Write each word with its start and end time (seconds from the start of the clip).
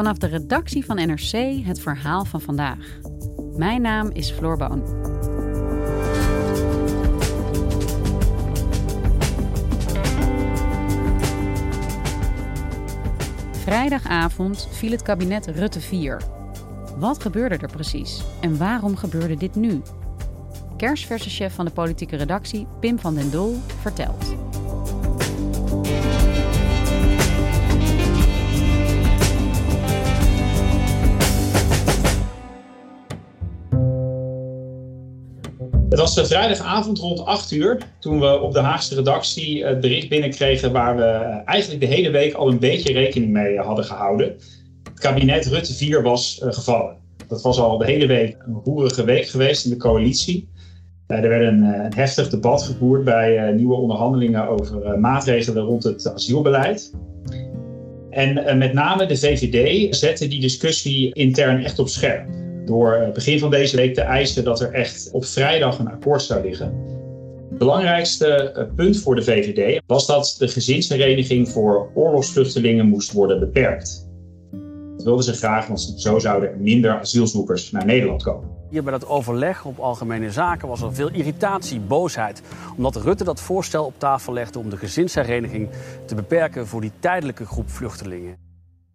Vanaf 0.00 0.18
de 0.18 0.26
redactie 0.26 0.84
van 0.84 0.96
NRC 0.96 1.64
het 1.64 1.80
verhaal 1.80 2.24
van 2.24 2.40
vandaag. 2.40 2.98
Mijn 3.56 3.82
naam 3.82 4.10
is 4.10 4.30
Floor 4.30 4.56
Boon. 4.56 4.82
Vrijdagavond 13.52 14.68
viel 14.70 14.90
het 14.90 15.02
kabinet 15.02 15.46
Rutte 15.46 15.80
4. 15.80 16.22
Wat 16.96 17.22
gebeurde 17.22 17.56
er 17.56 17.72
precies 17.72 18.22
en 18.40 18.58
waarom 18.58 18.96
gebeurde 18.96 19.36
dit 19.36 19.54
nu? 19.54 19.82
Kersverse 20.76 21.30
chef 21.30 21.54
van 21.54 21.64
de 21.64 21.70
politieke 21.70 22.16
redactie, 22.16 22.66
Pim 22.80 22.98
van 22.98 23.14
den 23.14 23.30
Doel, 23.30 23.56
vertelt. 23.80 24.49
Was 36.00 36.20
vrijdagavond 36.28 36.98
rond 36.98 37.24
8 37.24 37.50
uur 37.50 37.78
toen 37.98 38.20
we 38.20 38.40
op 38.40 38.52
de 38.52 38.58
Haagse 38.58 38.94
redactie 38.94 39.64
het 39.64 39.80
bericht 39.80 40.08
binnenkregen 40.08 40.72
waar 40.72 40.96
we 40.96 41.02
eigenlijk 41.44 41.80
de 41.80 41.86
hele 41.86 42.10
week 42.10 42.34
al 42.34 42.48
een 42.48 42.58
beetje 42.58 42.92
rekening 42.92 43.32
mee 43.32 43.58
hadden 43.58 43.84
gehouden. 43.84 44.26
Het 44.84 45.00
kabinet 45.00 45.46
Rutte 45.46 45.74
4 45.74 46.02
was 46.02 46.40
uh, 46.42 46.52
gevallen. 46.52 46.96
Dat 47.28 47.42
was 47.42 47.58
al 47.58 47.78
de 47.78 47.84
hele 47.84 48.06
week 48.06 48.36
een 48.46 48.60
roerige 48.64 49.04
week 49.04 49.28
geweest 49.28 49.64
in 49.64 49.70
de 49.70 49.76
coalitie. 49.76 50.48
Uh, 51.08 51.16
er 51.16 51.28
werd 51.28 51.46
een, 51.46 51.62
een, 51.62 51.94
heftig 51.94 52.28
debat 52.28 52.62
gevoerd 52.62 53.04
bij 53.04 53.52
nieuwe 53.52 53.74
onderhandelingen 53.74 54.48
over 54.48 54.98
maatregelen 54.98 55.62
rond 55.62 55.84
het 55.84 56.12
asielbeleid. 56.14 56.92
En 58.10 58.58
met 58.58 58.72
name 58.72 59.06
de 59.06 59.16
VVD 59.16 59.96
zette 59.96 60.28
die 60.28 60.40
discussie 60.40 61.12
intern 61.12 61.64
echt 61.64 61.78
op 61.78 61.88
scherp 61.88 62.39
door 62.70 63.10
begin 63.12 63.38
van 63.38 63.50
deze 63.50 63.76
week 63.76 63.94
te 63.94 64.00
eisen 64.00 64.44
dat 64.44 64.60
er 64.60 64.72
echt 64.72 65.08
op 65.12 65.24
vrijdag 65.24 65.78
een 65.78 65.90
akkoord 65.90 66.22
zou 66.22 66.42
liggen. 66.42 66.98
Het 67.48 67.58
belangrijkste 67.58 68.68
punt 68.76 69.00
voor 69.00 69.14
de 69.14 69.22
VVD 69.22 69.80
was 69.86 70.06
dat 70.06 70.36
de 70.38 70.48
gezinshereniging 70.48 71.48
voor 71.48 71.90
oorlogsvluchtelingen 71.94 72.86
moest 72.86 73.12
worden 73.12 73.38
beperkt. 73.40 74.08
Dat 74.96 75.04
wilden 75.04 75.24
ze 75.24 75.32
graag, 75.32 75.66
want 75.66 75.94
zo 75.96 76.18
zouden 76.18 76.50
er 76.50 76.56
minder 76.58 76.98
asielzoekers 76.98 77.70
naar 77.70 77.86
Nederland 77.86 78.22
komen. 78.22 78.48
Hier 78.70 78.82
bij 78.82 78.92
dat 78.92 79.08
overleg 79.08 79.64
op 79.64 79.78
algemene 79.78 80.30
zaken 80.30 80.68
was 80.68 80.82
er 80.82 80.94
veel 80.94 81.10
irritatie, 81.10 81.80
boosheid. 81.80 82.42
Omdat 82.76 82.96
Rutte 82.96 83.24
dat 83.24 83.40
voorstel 83.40 83.84
op 83.84 83.94
tafel 83.98 84.32
legde 84.32 84.58
om 84.58 84.70
de 84.70 84.76
gezinshereniging 84.76 85.68
te 86.04 86.14
beperken 86.14 86.66
voor 86.66 86.80
die 86.80 86.92
tijdelijke 87.00 87.46
groep 87.46 87.70
vluchtelingen. 87.70 88.49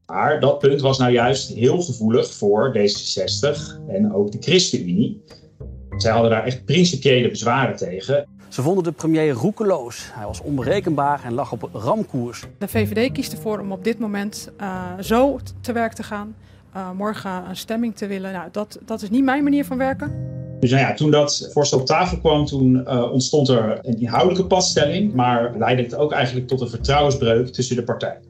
Maar 0.05 0.39
dat 0.39 0.59
punt 0.59 0.81
was 0.81 0.97
nou 0.97 1.11
juist 1.11 1.53
heel 1.53 1.81
gevoelig 1.81 2.33
voor 2.33 2.77
D66 2.77 3.87
en 3.87 4.13
ook 4.13 4.31
de 4.31 4.37
ChristenUnie. 4.39 5.23
Zij 5.97 6.11
hadden 6.11 6.31
daar 6.31 6.43
echt 6.43 6.65
principiële 6.65 7.29
bezwaren 7.29 7.75
tegen. 7.75 8.27
Ze 8.49 8.61
vonden 8.61 8.83
de 8.83 8.91
premier 8.91 9.29
roekeloos. 9.29 10.09
Hij 10.11 10.25
was 10.25 10.41
onberekenbaar 10.41 11.21
en 11.23 11.33
lag 11.33 11.51
op 11.51 11.69
ramkoers. 11.73 12.43
De 12.57 12.67
VVD 12.67 13.11
kiest 13.11 13.31
ervoor 13.31 13.59
om 13.59 13.71
op 13.71 13.83
dit 13.83 13.99
moment 13.99 14.51
uh, 14.61 14.83
zo 14.99 15.39
te 15.61 15.71
werk 15.71 15.93
te 15.93 16.03
gaan. 16.03 16.35
Uh, 16.75 16.91
morgen 16.91 17.49
een 17.49 17.55
stemming 17.55 17.95
te 17.95 18.07
willen. 18.07 18.31
Nou, 18.31 18.47
dat, 18.51 18.79
dat 18.85 19.01
is 19.01 19.09
niet 19.09 19.23
mijn 19.23 19.43
manier 19.43 19.65
van 19.65 19.77
werken. 19.77 20.33
Dus 20.59 20.71
nou 20.71 20.83
ja, 20.83 20.93
toen 20.93 21.11
dat 21.11 21.49
voorstel 21.53 21.79
op 21.79 21.85
tafel 21.85 22.19
kwam, 22.19 22.45
toen 22.45 22.75
uh, 22.75 23.11
ontstond 23.11 23.49
er 23.49 23.79
een 23.81 23.99
inhoudelijke 23.99 24.47
padstelling. 24.47 25.13
Maar 25.13 25.57
leidde 25.57 25.83
het 25.83 25.95
ook 25.95 26.11
eigenlijk 26.11 26.47
tot 26.47 26.61
een 26.61 26.69
vertrouwensbreuk 26.69 27.47
tussen 27.47 27.75
de 27.75 27.83
partijen. 27.83 28.24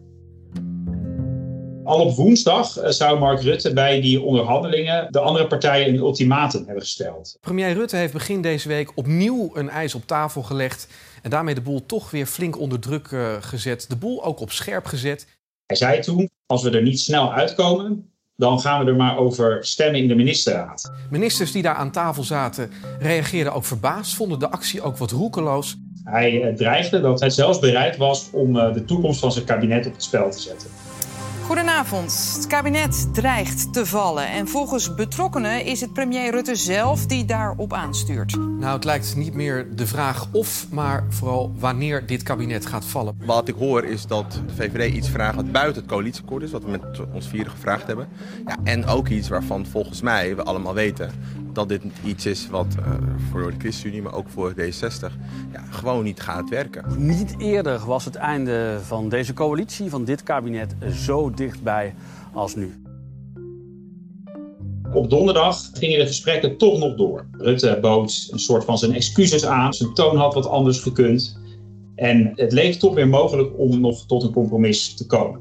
Al 1.86 2.00
op 2.00 2.16
woensdag 2.16 2.78
zou 2.84 3.20
Mark 3.20 3.42
Rutte 3.42 3.74
bij 3.74 4.02
die 4.02 4.22
onderhandelingen 4.22 5.08
de 5.12 5.20
andere 5.20 5.48
partijen 5.48 5.88
een 5.88 5.96
ultimatum 5.96 6.64
hebben 6.66 6.84
gesteld. 6.84 7.38
Premier 7.42 7.74
Rutte 7.74 7.96
heeft 7.96 8.14
begin 8.14 8.42
deze 8.42 8.68
week 8.68 8.92
opnieuw 8.96 9.52
een 9.54 9.70
eis 9.70 9.96
op 9.96 10.08
tafel 10.08 10.44
gelegd. 10.44 10.88
En 11.22 11.30
daarmee 11.30 11.56
de 11.56 11.62
boel 11.62 11.86
toch 11.86 12.12
weer 12.12 12.26
flink 12.26 12.60
onder 12.60 12.80
druk 12.80 13.12
uh, 13.12 13.34
gezet. 13.40 13.86
De 13.90 13.96
boel 13.96 14.24
ook 14.24 14.40
op 14.40 14.52
scherp 14.52 14.86
gezet. 14.86 15.28
Hij 15.66 15.76
zei 15.76 16.02
toen: 16.02 16.30
als 16.46 16.64
we 16.64 16.70
er 16.70 16.82
niet 16.82 17.00
snel 17.00 17.34
uitkomen, 17.34 18.10
dan 18.36 18.60
gaan 18.60 18.86
we 18.86 18.92
er 18.92 18.98
maar 18.98 19.18
over 19.18 19.66
stemmen 19.66 20.02
in 20.02 20.08
de 20.08 20.16
ministerraad. 20.16 20.92
Ministers 21.10 21.52
die 21.52 21.62
daar 21.62 21.76
aan 21.76 21.92
tafel 21.92 22.24
zaten 22.24 22.72
reageerden 23.00 23.54
ook 23.54 23.66
verbaasd, 23.66 24.16
vonden 24.16 24.40
de 24.40 24.50
actie 24.50 24.82
ook 24.82 24.98
wat 24.98 25.12
roekeloos. 25.12 25.76
Hij 26.04 26.50
uh, 26.50 26.56
dreigde 26.56 27.02
dat 27.02 27.20
hij 27.20 27.30
zelfs 27.30 27.60
bereid 27.60 27.98
was 27.98 28.30
om 28.32 28.54
de 28.54 28.84
toekomst 28.86 29.20
van 29.20 29.32
zijn 29.32 29.46
kabinet 29.46 29.86
op 29.86 29.94
het 29.94 30.04
spel 30.04 30.32
te 30.32 30.40
zetten. 30.40 30.70
Goedenavond. 31.46 32.34
Het 32.36 32.48
kabinet 32.48 33.14
dreigt 33.14 33.74
te 33.74 33.86
vallen. 33.86 34.28
En 34.28 34.48
volgens 34.48 34.96
betrokkenen 34.96 35.66
is 35.66 35.82
het 35.82 35.94
premier 35.94 36.32
Rutte 36.32 36.56
zelf 36.56 37.06
die 37.06 37.26
daarop 37.26 37.74
aanstuurt. 37.74 38.36
Nou, 38.36 38.74
het 38.74 38.84
lijkt 38.84 39.16
niet 39.16 39.34
meer 39.34 39.76
de 39.76 39.88
vraag 39.88 40.28
of, 40.32 40.68
maar 40.72 41.06
vooral 41.10 41.54
wanneer 41.60 42.06
dit 42.06 42.24
kabinet 42.24 42.66
gaat 42.66 42.86
vallen. 42.86 43.18
Wat 43.26 43.48
ik 43.48 43.56
hoor 43.56 43.84
is 43.84 44.08
dat 44.08 44.32
de 44.32 44.54
VVD 44.56 44.94
iets 44.94 45.10
vraagt 45.10 45.36
wat 45.36 45.52
buiten 45.52 45.82
het 45.82 45.92
coalitieakkoord 45.92 46.44
is, 46.44 46.52
wat 46.52 46.64
we 46.64 46.70
met 46.70 46.84
ons 47.14 47.28
vieren 47.28 47.52
gevraagd 47.52 47.88
hebben. 47.88 48.08
Ja, 48.46 48.58
en 48.64 48.86
ook 48.86 49.08
iets 49.08 49.30
waarvan 49.30 49.66
volgens 49.66 50.02
mij 50.02 50.36
we 50.36 50.44
allemaal 50.44 50.74
weten 50.74 51.12
dat 51.56 51.70
dit 51.70 51.82
iets 52.06 52.26
is 52.26 52.48
wat 52.50 52.68
uh, 52.80 52.86
voor 53.32 53.52
de 53.52 53.58
ChristenUnie, 53.58 54.02
maar 54.02 54.14
ook 54.14 54.30
voor 54.30 54.54
D66, 54.54 55.14
ja, 55.52 55.62
gewoon 55.70 56.04
niet 56.04 56.20
gaat 56.20 56.50
werken. 56.50 56.86
Niet 56.98 57.36
eerder 57.38 57.86
was 57.86 58.06
het 58.06 58.16
einde 58.16 58.78
van 58.82 59.10
deze 59.10 59.34
coalitie, 59.34 59.90
van 59.90 60.06
dit 60.06 60.24
kabinet, 60.24 60.76
zo 60.94 61.32
dichtbij 61.32 61.94
als 62.34 62.56
nu. 62.56 62.86
Op 64.94 65.10
donderdag 65.10 65.70
gingen 65.74 66.00
de 66.00 66.08
gesprekken 66.08 66.58
toch 66.58 66.80
nog 66.80 66.96
door. 66.96 67.26
Rutte 67.32 67.78
bood 67.82 68.28
een 68.32 68.40
soort 68.40 68.66
van 68.66 68.78
zijn 68.78 68.94
excuses 68.94 69.46
aan. 69.46 69.74
Zijn 69.74 69.94
toon 69.94 70.18
had 70.18 70.34
wat 70.34 70.48
anders 70.48 70.80
gekund. 70.80 71.40
En 71.96 72.32
het 72.36 72.52
leek 72.52 72.74
toch 72.74 72.94
weer 72.94 73.08
mogelijk 73.08 73.60
om 73.60 73.82
nog 73.82 74.06
tot 74.06 74.24
een 74.24 74.32
compromis 74.32 74.94
te 74.94 75.06
komen. 75.06 75.40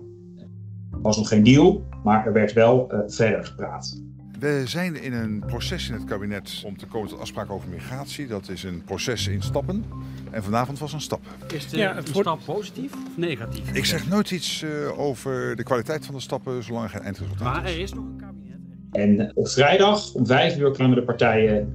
Er 0.93 1.01
was 1.03 1.17
nog 1.17 1.29
geen 1.29 1.45
deal, 1.45 1.83
maar 2.05 2.27
er 2.27 2.33
werd 2.33 2.53
wel 2.53 2.89
uh, 2.93 2.99
verder 3.07 3.45
gepraat. 3.45 4.03
We 4.45 4.63
zijn 4.65 5.03
in 5.03 5.13
een 5.13 5.43
proces 5.47 5.89
in 5.89 5.95
het 5.95 6.05
kabinet 6.05 6.63
om 6.65 6.77
te 6.77 6.87
komen 6.87 7.09
tot 7.09 7.21
afspraken 7.21 7.55
over 7.55 7.69
migratie. 7.69 8.27
Dat 8.27 8.49
is 8.49 8.63
een 8.63 8.83
proces 8.85 9.27
in 9.27 9.43
stappen. 9.43 9.85
En 10.31 10.43
vanavond 10.43 10.79
was 10.79 10.93
een 10.93 11.01
stap. 11.01 11.21
Is 11.53 11.69
de, 11.69 11.77
ja, 11.77 11.95
het 11.95 12.13
wordt... 12.13 12.29
stap 12.29 12.45
positief 12.45 12.93
of 12.93 13.17
negatief? 13.17 13.73
Ik 13.73 13.85
zeg 13.85 14.09
nooit 14.09 14.31
iets 14.31 14.63
uh, 14.63 14.99
over 14.99 15.57
de 15.57 15.63
kwaliteit 15.63 16.07
van 16.07 16.15
de 16.15 16.21
stappen 16.21 16.63
zolang 16.63 16.85
er 16.85 16.91
geen 16.91 17.03
eindresultaat 17.03 17.45
maar 17.45 17.57
is. 17.57 17.63
Maar 17.63 17.73
er 17.73 17.81
is 17.81 17.93
nog 17.93 18.05
een 18.05 18.17
kabinet. 18.17 18.59
En 18.93 19.37
op 19.37 19.49
vrijdag 19.49 20.13
om 20.13 20.27
vijf 20.27 20.57
uur 20.57 20.71
kwamen 20.71 20.97
de 20.97 21.05
partijen 21.05 21.75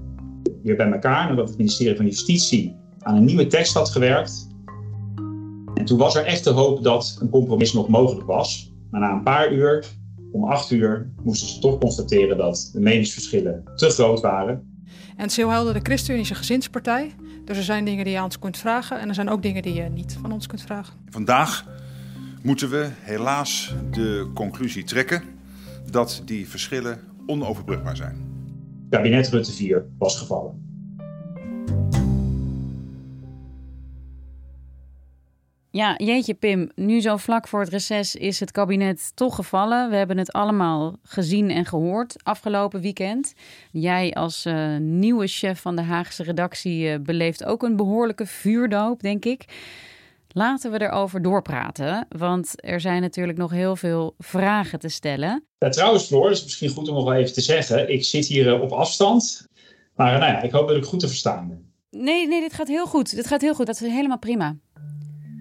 weer 0.64 0.76
bij 0.76 0.92
elkaar 0.92 1.30
nadat 1.30 1.48
het 1.48 1.58
ministerie 1.58 1.96
van 1.96 2.06
Justitie 2.06 2.76
aan 3.00 3.16
een 3.16 3.26
nieuwe 3.26 3.48
tekst 3.48 3.74
had 3.74 3.90
gewerkt. 3.90 4.48
En 5.74 5.86
toen 5.86 5.98
was 5.98 6.16
er 6.16 6.26
echt 6.26 6.44
de 6.44 6.50
hoop 6.50 6.84
dat 6.84 7.18
een 7.22 7.30
compromis 7.30 7.74
nog 7.74 7.88
mogelijk 7.88 8.28
was. 8.28 8.74
Maar 8.92 9.02
na 9.02 9.12
een 9.12 9.24
paar 9.24 9.54
uur 9.54 9.86
om 10.32 10.44
acht 10.44 10.72
uur 10.72 11.10
moesten 11.24 11.48
ze 11.48 11.60
toch 11.60 11.80
constateren 11.80 12.38
dat 12.38 12.70
de 12.74 12.80
meningsverschillen 12.80 13.64
te 13.76 13.90
groot 13.90 14.22
waren. 14.22 14.68
En 15.16 15.26
het 15.26 15.32
is 15.32 15.38
heel 15.38 15.50
helder 15.50 15.74
de 15.74 15.80
ChristenUnie 15.84 16.24
is 16.24 16.30
een 16.30 16.36
gezinspartij. 16.36 17.16
Dus 17.46 17.58
er 17.58 17.64
zijn 17.64 17.86
dingen 17.86 18.04
die 18.04 18.14
je 18.14 18.20
aan 18.20 18.26
ons 18.26 18.40
kunt 18.40 18.58
vragen 18.58 19.00
en 19.00 19.08
er 19.08 19.14
zijn 19.14 19.30
ook 19.30 19.42
dingen 19.42 19.62
die 19.62 19.74
je 19.74 19.84
niet 19.84 20.18
van 20.22 20.32
ons 20.32 20.48
kunt 20.48 20.62
vragen. 20.62 20.94
Vandaag 21.10 21.66
moeten 22.42 22.70
we 22.70 22.90
helaas 23.00 23.76
de 23.92 24.32
conclusie 24.34 24.84
trekken 24.84 25.24
dat 25.92 26.22
die 26.26 26.50
verschillen 26.50 27.00
onoverbrugbaar 27.26 27.96
zijn. 27.96 28.28
Kabinet 28.90 29.30
Rutte 29.30 29.52
4 29.52 29.86
was 29.98 30.18
gevallen. 30.18 30.69
Ja, 35.72 35.96
jeetje 35.98 36.34
Pim, 36.34 36.70
nu 36.76 37.02
zo 37.02 37.18
vlak 37.18 37.48
voor 37.48 37.60
het 37.60 37.70
reces 37.70 38.16
is 38.16 38.40
het 38.40 38.52
kabinet 38.52 39.12
toch 39.16 39.36
gevallen. 39.36 39.90
We 39.90 39.96
hebben 39.96 40.18
het 40.18 40.32
allemaal 40.32 40.96
gezien 41.04 41.50
en 41.50 41.66
gehoord 41.66 42.16
afgelopen 42.24 42.82
weekend. 42.82 43.34
Jij 43.72 44.14
als 44.14 44.46
uh, 44.46 44.78
nieuwe 44.78 45.28
chef 45.28 45.62
van 45.62 45.76
de 45.76 45.82
Haagse 45.82 46.24
redactie 46.24 46.86
uh, 46.86 46.96
beleeft 47.00 47.44
ook 47.44 47.64
een 47.64 47.76
behoorlijke 47.76 48.26
vuurdoop, 48.26 49.02
denk 49.02 49.26
ik. 49.26 49.46
Laten 50.28 50.72
we 50.72 50.82
erover 50.82 51.22
doorpraten, 51.22 52.08
want 52.18 52.54
er 52.56 52.82
zijn 52.82 53.02
natuurlijk 53.02 53.38
nog 53.38 53.52
heel 53.52 53.76
veel 53.76 54.16
vragen 54.18 54.80
te 54.80 54.90
stellen. 54.90 55.44
Ja, 55.58 55.70
trouwens, 55.70 56.06
Floor, 56.06 56.24
dat 56.24 56.38
is 56.38 56.44
misschien 56.44 56.70
goed 56.70 56.88
om 56.88 56.96
nog 56.96 57.04
wel 57.04 57.14
even 57.14 57.34
te 57.34 57.42
zeggen. 57.42 57.92
Ik 57.92 58.04
zit 58.04 58.26
hier 58.26 58.48
uh, 58.48 58.62
op 58.62 58.72
afstand, 58.72 59.48
maar 59.96 60.20
nou 60.20 60.32
ja, 60.32 60.42
ik 60.42 60.52
hoop 60.52 60.68
dat 60.68 60.78
ik 60.78 60.84
goed 60.84 61.00
te 61.00 61.08
verstaan 61.08 61.48
ben. 61.48 61.74
Nee, 61.92 62.28
nee, 62.28 62.42
dit 62.42 62.54
gaat 62.54 62.68
heel 62.68 62.86
goed. 62.86 63.16
Dit 63.16 63.28
gaat 63.28 63.42
heel 63.42 63.56
goed. 63.56 63.66
Dat 63.66 63.82
is 63.82 63.92
helemaal 63.92 64.20
prima. 64.20 64.56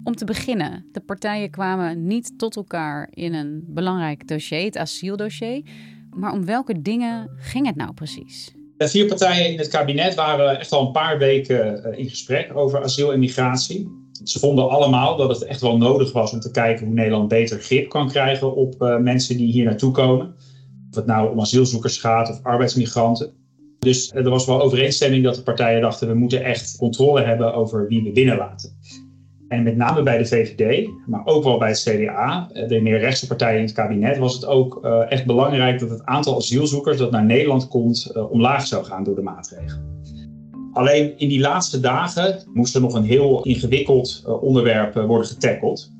Om 0.03 0.15
te 0.15 0.25
beginnen, 0.25 0.85
de 0.91 0.99
partijen 0.99 1.49
kwamen 1.49 2.07
niet 2.07 2.37
tot 2.37 2.55
elkaar 2.55 3.09
in 3.13 3.33
een 3.33 3.63
belangrijk 3.67 4.27
dossier, 4.27 4.63
het 4.63 4.77
asieldossier. 4.77 5.61
Maar 6.15 6.31
om 6.31 6.45
welke 6.45 6.81
dingen 6.81 7.29
ging 7.37 7.65
het 7.65 7.75
nou 7.75 7.93
precies? 7.93 8.53
De 8.77 8.89
vier 8.89 9.05
partijen 9.05 9.51
in 9.51 9.57
het 9.57 9.67
kabinet 9.67 10.15
waren 10.15 10.59
echt 10.59 10.71
al 10.71 10.85
een 10.85 10.91
paar 10.91 11.17
weken 11.17 11.83
eh, 11.83 11.99
in 11.99 12.09
gesprek 12.09 12.55
over 12.55 12.83
asiel 12.83 13.13
en 13.13 13.19
migratie. 13.19 14.07
Ze 14.23 14.39
vonden 14.39 14.69
allemaal 14.69 15.17
dat 15.17 15.29
het 15.29 15.43
echt 15.43 15.61
wel 15.61 15.77
nodig 15.77 16.11
was 16.11 16.31
om 16.31 16.39
te 16.39 16.51
kijken 16.51 16.85
hoe 16.85 16.95
Nederland 16.95 17.27
beter 17.27 17.59
grip 17.59 17.89
kan 17.89 18.09
krijgen 18.09 18.55
op 18.55 18.81
uh, 18.81 18.97
mensen 18.97 19.37
die 19.37 19.51
hier 19.51 19.65
naartoe 19.65 19.91
komen. 19.91 20.35
Of 20.89 20.95
het 20.95 21.05
nou 21.05 21.31
om 21.31 21.39
asielzoekers 21.39 21.97
gaat 21.97 22.29
of 22.29 22.39
arbeidsmigranten. 22.43 23.31
Dus 23.79 24.11
er 24.13 24.29
was 24.29 24.45
wel 24.45 24.61
overeenstemming 24.61 25.23
dat 25.23 25.35
de 25.35 25.43
partijen 25.43 25.81
dachten 25.81 26.07
we 26.07 26.13
moeten 26.13 26.43
echt 26.43 26.77
controle 26.77 27.21
hebben 27.21 27.53
over 27.53 27.87
wie 27.87 28.03
we 28.03 28.11
binnenlaten. 28.11 28.77
En 29.49 29.63
met 29.63 29.75
name 29.75 30.03
bij 30.03 30.17
de 30.17 30.25
VVD, 30.25 30.89
maar 31.05 31.25
ook 31.25 31.43
wel 31.43 31.57
bij 31.57 31.69
het 31.69 31.79
CDA, 31.79 32.49
eh, 32.53 32.67
de 32.67 32.81
meer 32.81 32.99
rechtse 32.99 33.27
partijen 33.27 33.59
in 33.59 33.65
het 33.65 33.73
kabinet, 33.73 34.17
was 34.17 34.33
het 34.33 34.45
ook 34.45 34.79
uh, 34.85 35.11
echt 35.11 35.25
belangrijk 35.25 35.79
dat 35.79 35.89
het 35.89 36.05
aantal 36.05 36.35
asielzoekers 36.35 36.97
dat 36.97 37.11
naar 37.11 37.25
Nederland 37.25 37.67
komt 37.67 38.11
uh, 38.15 38.31
omlaag 38.31 38.67
zou 38.67 38.85
gaan 38.85 39.03
door 39.03 39.15
de 39.15 39.21
maatregelen. 39.21 39.97
Alleen 40.73 41.17
in 41.17 41.29
die 41.29 41.39
laatste 41.39 41.79
dagen 41.79 42.43
moest 42.53 42.75
er 42.75 42.81
nog 42.81 42.93
een 42.93 43.03
heel 43.03 43.43
ingewikkeld 43.43 44.23
onderwerp 44.41 44.93
worden 44.93 45.27
getackeld. 45.27 45.91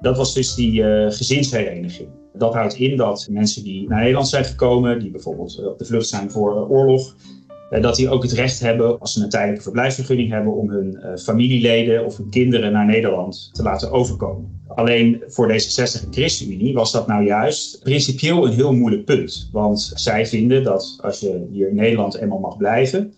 Dat 0.00 0.16
was 0.16 0.34
dus 0.34 0.54
die 0.54 0.82
gezinshereniging. 1.10 2.08
Dat 2.38 2.54
houdt 2.54 2.74
in 2.74 2.96
dat 2.96 3.26
mensen 3.30 3.64
die 3.64 3.88
naar 3.88 3.98
Nederland 3.98 4.28
zijn 4.28 4.44
gekomen, 4.44 4.98
die 4.98 5.10
bijvoorbeeld 5.10 5.66
op 5.66 5.78
de 5.78 5.84
vlucht 5.84 6.08
zijn 6.08 6.30
voor 6.30 6.68
oorlog, 6.68 7.14
eh, 7.14 7.35
dat 7.70 7.96
die 7.96 8.08
ook 8.08 8.22
het 8.22 8.32
recht 8.32 8.60
hebben, 8.60 8.98
als 8.98 9.12
ze 9.12 9.22
een 9.22 9.28
tijdelijke 9.28 9.62
verblijfsvergunning 9.62 10.30
hebben, 10.30 10.52
om 10.52 10.70
hun 10.70 10.98
uh, 11.02 11.16
familieleden 11.16 12.04
of 12.04 12.16
hun 12.16 12.30
kinderen 12.30 12.72
naar 12.72 12.86
Nederland 12.86 13.50
te 13.52 13.62
laten 13.62 13.90
overkomen. 13.90 14.60
Alleen 14.66 15.22
voor 15.26 15.52
D66 15.52 16.04
en 16.04 16.12
ChristenUnie 16.12 16.74
was 16.74 16.92
dat 16.92 17.06
nou 17.06 17.24
juist 17.24 17.82
principieel 17.82 18.46
een 18.46 18.52
heel 18.52 18.72
moeilijk 18.72 19.04
punt. 19.04 19.48
Want 19.52 19.92
zij 19.94 20.26
vinden 20.26 20.62
dat 20.62 20.98
als 21.00 21.20
je 21.20 21.46
hier 21.50 21.68
in 21.68 21.74
Nederland 21.74 22.14
eenmaal 22.16 22.38
mag 22.38 22.56
blijven, 22.56 23.14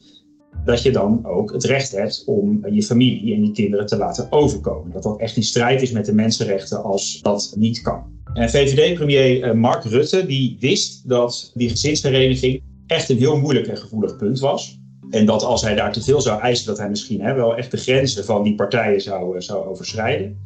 dat 0.64 0.82
je 0.82 0.90
dan 0.90 1.26
ook 1.26 1.52
het 1.52 1.64
recht 1.64 1.92
hebt 1.92 2.22
om 2.26 2.66
je 2.70 2.82
familie 2.82 3.34
en 3.34 3.44
je 3.44 3.52
kinderen 3.52 3.86
te 3.86 3.96
laten 3.96 4.32
overkomen. 4.32 4.92
Dat 4.92 5.02
dat 5.02 5.20
echt 5.20 5.36
in 5.36 5.42
strijd 5.42 5.82
is 5.82 5.90
met 5.90 6.06
de 6.06 6.14
mensenrechten 6.14 6.82
als 6.82 7.20
dat 7.22 7.54
niet 7.56 7.80
kan. 7.80 8.02
En 8.34 8.50
VVD-premier 8.50 9.42
eh, 9.42 9.52
Mark 9.52 9.84
Rutte 9.84 10.26
die 10.26 10.56
wist 10.60 11.08
dat 11.08 11.50
die 11.54 11.68
gezinshereniging 11.68 12.62
echt 12.88 13.08
een 13.08 13.18
heel 13.18 13.38
moeilijk 13.38 13.66
en 13.66 13.76
gevoelig 13.76 14.16
punt 14.16 14.40
was. 14.40 14.80
En 15.10 15.26
dat 15.26 15.42
als 15.42 15.62
hij 15.62 15.74
daar 15.74 15.92
te 15.92 16.02
veel 16.02 16.20
zou 16.20 16.40
eisen, 16.40 16.66
dat 16.66 16.78
hij 16.78 16.88
misschien 16.88 17.20
hè, 17.20 17.34
wel 17.34 17.56
echt 17.56 17.70
de 17.70 17.76
grenzen 17.76 18.24
van 18.24 18.42
die 18.42 18.54
partijen 18.54 19.00
zou, 19.00 19.36
eh, 19.36 19.40
zou 19.40 19.66
overschrijden. 19.66 20.38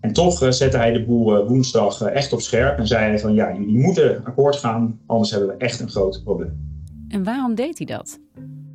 En 0.00 0.12
toch 0.12 0.42
uh, 0.42 0.50
zette 0.50 0.76
hij 0.76 0.92
de 0.92 1.04
boel 1.04 1.40
uh, 1.40 1.48
woensdag 1.48 2.02
echt 2.02 2.32
op 2.32 2.40
scherp 2.40 2.78
en 2.78 2.86
zei 2.86 3.04
hij 3.04 3.18
van 3.18 3.34
ja, 3.34 3.54
jullie 3.54 3.78
moeten 3.78 4.24
akkoord 4.24 4.56
gaan, 4.56 5.00
anders 5.06 5.30
hebben 5.30 5.48
we 5.48 5.54
echt 5.54 5.80
een 5.80 5.90
groot 5.90 6.20
probleem. 6.24 6.66
En 7.08 7.24
waarom 7.24 7.54
deed 7.54 7.78
hij 7.78 7.86
dat? 7.86 8.18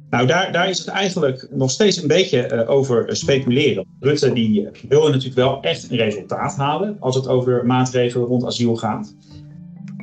Nou, 0.10 0.28
daar, 0.28 0.51
daar 0.51 0.69
is 0.69 0.78
het 0.78 0.88
eigenlijk 0.88 1.48
nog 1.51 1.72
steeds 1.72 2.01
een 2.01 2.07
beetje 2.07 2.68
over 2.68 3.16
speculeren. 3.16 3.86
Rutte 4.00 4.34
die 4.34 4.69
wilde 4.89 5.10
natuurlijk 5.10 5.36
wel 5.36 5.62
echt 5.62 5.92
een 5.92 5.98
resultaat 5.98 6.56
halen 6.56 6.98
als 7.00 7.16
het 7.16 7.28
over 7.28 7.66
maatregelen 7.66 8.28
rond 8.28 8.46
asiel 8.46 8.75
gaat. 8.75 9.16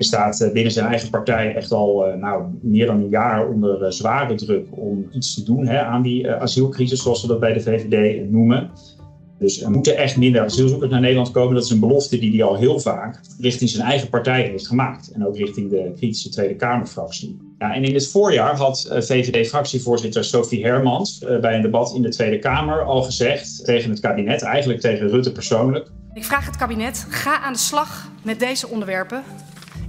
Staat 0.05 0.41
eh, 0.41 0.52
binnen 0.52 0.73
zijn 0.73 0.87
eigen 0.87 1.11
partij 1.11 1.55
echt 1.55 1.73
al 1.73 2.06
eh, 2.06 2.17
nou, 2.17 2.44
meer 2.62 2.87
dan 2.87 2.97
een 2.97 3.08
jaar 3.08 3.49
onder 3.49 3.85
eh, 3.85 3.91
zware 3.91 4.35
druk 4.35 4.67
om 4.70 5.08
iets 5.12 5.35
te 5.35 5.43
doen 5.43 5.67
hè, 5.67 5.81
aan 5.81 6.02
die 6.02 6.31
asielcrisis, 6.31 7.02
zoals 7.02 7.23
we 7.23 7.29
dat 7.29 7.41
bij 7.41 7.52
de 7.52 7.61
VVD 7.61 8.31
noemen. 8.31 8.70
Dus 9.38 9.62
er 9.62 9.70
moeten 9.70 9.97
echt 9.97 10.17
minder 10.17 10.43
asielzoekers 10.43 10.91
naar 10.91 11.00
Nederland 11.00 11.31
komen. 11.31 11.55
Dat 11.55 11.64
is 11.64 11.70
een 11.70 11.81
belofte 11.81 12.19
die 12.19 12.31
hij 12.31 12.43
al 12.43 12.56
heel 12.56 12.81
vaak 12.81 13.20
richting 13.38 13.70
zijn 13.70 13.87
eigen 13.87 14.08
partij 14.08 14.43
heeft 14.43 14.67
gemaakt. 14.67 15.11
En 15.11 15.26
ook 15.26 15.37
richting 15.37 15.70
de 15.70 15.93
kritische 15.97 16.29
Tweede 16.29 16.56
Kamerfractie. 16.56 17.38
Ja, 17.58 17.75
en 17.75 17.85
in 17.85 17.94
het 17.94 18.08
voorjaar 18.08 18.56
had 18.56 18.87
VVD-fractievoorzitter 18.91 20.25
Sophie 20.25 20.64
Hermans 20.64 21.25
bij 21.41 21.55
een 21.55 21.62
debat 21.62 21.94
in 21.94 22.03
de 22.03 22.08
Tweede 22.08 22.38
Kamer 22.38 22.82
al 22.82 23.03
gezegd 23.03 23.64
tegen 23.64 23.91
het 23.91 24.00
kabinet, 24.00 24.43
eigenlijk 24.43 24.81
tegen 24.81 25.08
Rutte 25.08 25.32
persoonlijk. 25.32 25.91
Ik 26.14 26.25
vraag 26.25 26.46
het 26.46 26.56
kabinet, 26.56 27.06
ga 27.08 27.41
aan 27.41 27.53
de 27.53 27.58
slag 27.58 28.08
met 28.23 28.38
deze 28.38 28.69
onderwerpen. 28.69 29.23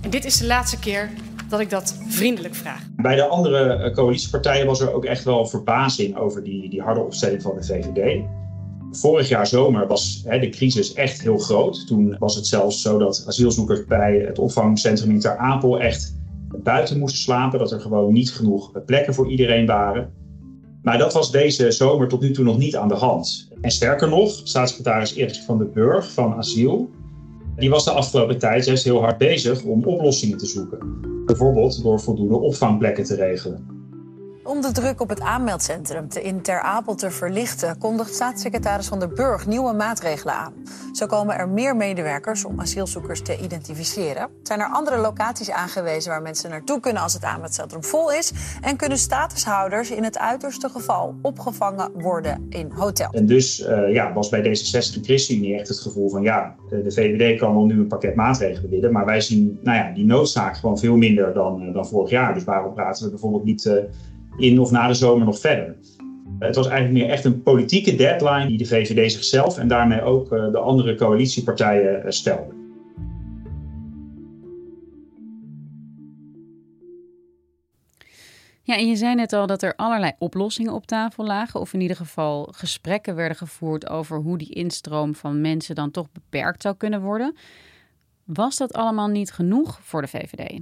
En 0.02 0.10
dit 0.10 0.26
is 0.26 0.38
de 0.38 0.46
laatste 0.46 0.80
keer 0.80 1.10
dat 1.50 1.60
ik 1.60 1.70
dat 1.70 1.96
vriendelijk 2.08 2.56
vraag. 2.56 2.88
Bij 2.96 3.16
de 3.16 3.28
andere 3.28 3.74
eh, 3.74 3.94
coalitiepartijen 3.94 4.66
was 4.66 4.80
er 4.80 4.94
ook 4.94 5.06
echt 5.06 5.24
wel 5.24 5.46
verbazing 5.46 6.18
over 6.18 6.44
die, 6.44 6.70
die 6.70 6.82
harde 6.82 7.00
opstelling 7.00 7.42
van 7.42 7.56
de 7.56 7.64
VVD. 7.64 8.24
Vorig 8.92 9.30
jaar 9.30 9.48
zomer 9.48 9.88
was 9.88 10.24
hè, 10.26 10.40
de 10.40 10.50
crisis 10.50 10.94
echt 10.94 11.22
heel 11.22 11.38
groot. 11.38 11.88
Toen 11.88 12.16
was 12.20 12.36
het 12.36 12.48
zelfs 12.48 12.82
zo 12.82 12.98
dat 12.98 13.24
asielzoekers 13.28 13.86
bij 13.86 14.18
het 14.18 14.40
opvangcentrum 14.40 15.12
in 15.12 15.20
Ter 15.20 15.38
Apel 15.38 15.80
echt 15.80 16.16
buiten 16.64 17.00
moesten 17.00 17.22
slapen. 17.22 17.60
Dat 17.60 17.72
er 17.72 17.80
gewoon 17.80 18.14
niet 18.14 18.32
genoeg 18.32 18.86
plekken 18.86 19.14
voor 19.14 19.30
iedereen 19.30 19.66
waren. 19.66 20.14
Maar 20.82 20.98
dat 20.98 21.14
was 21.14 21.32
deze 21.32 21.72
zomer 21.72 22.08
tot 22.08 22.22
nu 22.22 22.32
toe 22.32 22.46
nog 22.46 22.58
niet 22.58 22.76
aan 22.76 22.88
de 22.88 22.96
hand. 22.96 23.50
En 23.62 23.72
sterker 23.72 24.10
nog, 24.10 24.42
staatssecretaris 24.44 25.16
Erik 25.16 25.42
van 25.46 25.58
den 25.58 25.74
Burg 25.74 26.14
van 26.14 26.34
Asiel 26.34 26.90
die 27.62 27.70
was 27.70 27.84
de 27.84 27.92
afgelopen 27.92 28.40
tijd 28.40 28.66
juist 28.66 28.84
heel 28.84 29.02
hard 29.02 29.18
bezig 29.18 29.64
om 29.64 29.84
oplossingen 29.84 30.38
te 30.38 30.46
zoeken. 30.46 30.80
Bijvoorbeeld 31.26 31.84
door 31.84 32.00
voldoende 32.00 32.40
opvangplekken 32.40 33.04
te 33.04 33.16
regelen. 33.16 33.81
Om 34.44 34.62
de 34.62 34.72
druk 34.72 35.02
op 35.02 35.10
het 35.10 35.22
aanmeldcentrum 35.22 36.08
in 36.22 36.42
Ter 36.42 36.60
Apel 36.60 36.96
te 36.96 37.12
verlichten, 37.12 37.78
kondigt 37.78 38.14
staatssecretaris 38.14 38.88
Van 38.88 39.00
der 39.00 39.10
Burg 39.10 39.48
nieuwe 39.48 39.74
maatregelen 39.74 40.34
aan. 40.34 40.54
Zo 40.92 41.06
komen 41.06 41.38
er 41.38 41.50
meer 41.50 41.76
medewerkers 41.76 42.46
om 42.46 42.60
asielzoekers 42.60 43.22
te 43.22 43.38
identificeren. 43.44 44.30
Zijn 44.44 44.60
er 44.60 44.70
andere 44.72 44.98
locaties 44.98 45.52
aangewezen 45.52 46.12
waar 46.12 46.22
mensen 46.22 46.50
naartoe 46.50 46.80
kunnen 46.80 47.02
als 47.02 47.14
het 47.14 47.24
aanmeldcentrum 47.24 47.84
vol 47.84 48.12
is? 48.12 48.32
En 48.62 48.78
kunnen 48.78 48.98
statushouders 48.98 49.92
in 49.92 50.04
het 50.04 50.18
uiterste 50.18 50.70
geval 50.70 51.16
opgevangen 51.22 51.92
worden 51.94 52.46
in 52.50 52.72
hotel? 52.76 53.12
En 53.12 53.26
dus 53.26 53.60
uh, 53.60 53.94
ja, 53.94 54.14
was 54.14 54.30
bij 54.30 54.40
D66 54.40 54.96
en 54.96 55.04
ChristenUnie 55.04 55.56
echt 55.56 55.68
het 55.68 55.80
gevoel 55.80 56.10
van 56.10 56.22
ja, 56.22 56.56
de 56.70 56.92
VVD 56.92 57.40
kan 57.40 57.54
wel 57.54 57.66
nu 57.66 57.80
een 57.80 57.88
pakket 57.88 58.16
maatregelen 58.16 58.70
willen, 58.70 58.92
maar 58.92 59.06
wij 59.06 59.22
zien 59.22 59.60
nou 59.62 59.78
ja, 59.78 59.94
die 59.94 60.06
noodzaak 60.06 60.58
gewoon 60.58 60.80
veel 60.80 60.96
minder 60.96 61.34
dan, 61.34 61.68
uh, 61.68 61.74
dan 61.74 61.88
vorig 61.88 62.10
jaar. 62.10 62.34
Dus 62.34 62.44
waarom 62.44 62.74
praten 62.74 63.04
we 63.04 63.10
bijvoorbeeld 63.10 63.44
niet. 63.44 63.90
In 64.38 64.60
of 64.60 64.72
na 64.72 64.88
de 64.88 64.94
zomer 64.94 65.26
nog 65.26 65.40
verder. 65.40 65.76
Het 66.40 66.56
was 66.56 66.68
eigenlijk 66.68 67.00
meer 67.00 67.14
echt 67.14 67.26
een 67.26 67.42
politieke 67.42 67.96
deadline 67.96 68.48
die 68.48 68.58
de 68.58 68.66
VVD 68.66 69.12
zichzelf 69.12 69.58
en 69.58 69.68
daarmee 69.68 70.02
ook 70.02 70.32
eh, 70.32 70.52
de 70.52 70.58
andere 70.58 70.96
coalitiepartijen 70.96 72.04
eh, 72.04 72.12
stelden. 72.12 72.60
Ja, 78.64 78.78
en 78.78 78.88
je 78.88 78.96
zei 78.96 79.16
net 79.16 79.34
al 79.34 79.48
dat 79.48 79.64
er 79.64 79.76
allerlei 79.76 80.12
oplossingen 80.18 80.74
op 80.74 80.86
tafel 80.86 81.26
lagen, 81.26 81.60
of 81.60 81.74
in 81.74 81.82
ieder 81.82 81.98
geval 81.98 82.48
gesprekken 82.52 83.16
werden 83.16 83.38
gevoerd 83.38 83.90
over 83.90 84.18
hoe 84.18 84.38
die 84.38 84.54
instroom 84.54 85.16
van 85.16 85.42
mensen 85.42 85.76
dan 85.76 85.92
toch 85.92 86.12
beperkt 86.12 86.62
zou 86.62 86.76
kunnen 86.76 87.02
worden. 87.02 87.36
Was 88.24 88.58
dat 88.58 88.74
allemaal 88.74 89.08
niet 89.08 89.32
genoeg 89.32 89.80
voor 89.82 90.02
de 90.02 90.08
VVD? 90.08 90.60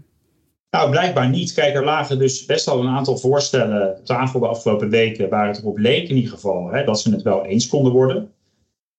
Nou, 0.72 0.90
blijkbaar 0.90 1.30
niet. 1.30 1.54
Kijk, 1.54 1.76
er 1.76 1.86
lagen 1.86 2.20
dus 2.20 2.46
best 2.46 2.68
al 2.68 2.80
een 2.80 2.88
aantal 2.88 3.18
voorstellen 3.18 4.04
tafel 4.04 4.40
de 4.40 4.48
afgelopen 4.48 4.90
weken 4.90 5.30
waar 5.30 5.48
het 5.48 5.58
erop 5.58 5.78
leek 5.78 6.10
in 6.10 6.16
ieder 6.16 6.32
geval 6.32 6.72
hè, 6.72 6.84
dat 6.84 7.00
ze 7.00 7.12
het 7.12 7.22
wel 7.22 7.46
eens 7.46 7.68
konden 7.68 7.92
worden. 7.92 8.32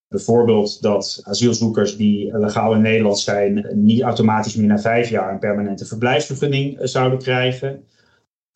Bijvoorbeeld 0.09 0.83
dat 0.83 1.21
asielzoekers 1.23 1.97
die 1.97 2.39
legaal 2.39 2.75
in 2.75 2.81
Nederland 2.81 3.19
zijn 3.19 3.67
niet 3.75 4.03
automatisch 4.03 4.55
meer 4.55 4.67
na 4.67 4.79
vijf 4.79 5.09
jaar 5.09 5.33
een 5.33 5.39
permanente 5.39 5.87
verblijfsvergunning 5.87 6.79
eh, 6.79 6.87
zouden 6.87 7.19
krijgen. 7.19 7.85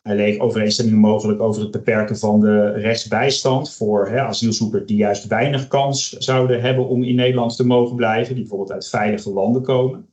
Er 0.01 0.15
leek 0.15 0.43
overeenstemming 0.43 0.97
mogelijk 0.97 1.41
over 1.41 1.61
het 1.61 1.71
beperken 1.71 2.17
van 2.17 2.39
de 2.39 2.71
rechtsbijstand 2.71 3.73
voor 3.73 4.09
hè, 4.09 4.21
asielzoekers 4.21 4.85
die 4.85 4.97
juist 4.97 5.27
weinig 5.27 5.67
kans 5.67 6.09
zouden 6.09 6.61
hebben 6.61 6.87
om 6.87 7.03
in 7.03 7.15
Nederland 7.15 7.55
te 7.55 7.65
mogen 7.65 7.95
blijven, 7.95 8.33
die 8.33 8.43
bijvoorbeeld 8.43 8.71
uit 8.71 8.89
veilige 8.89 9.29
landen 9.29 9.61
komen. 9.61 10.09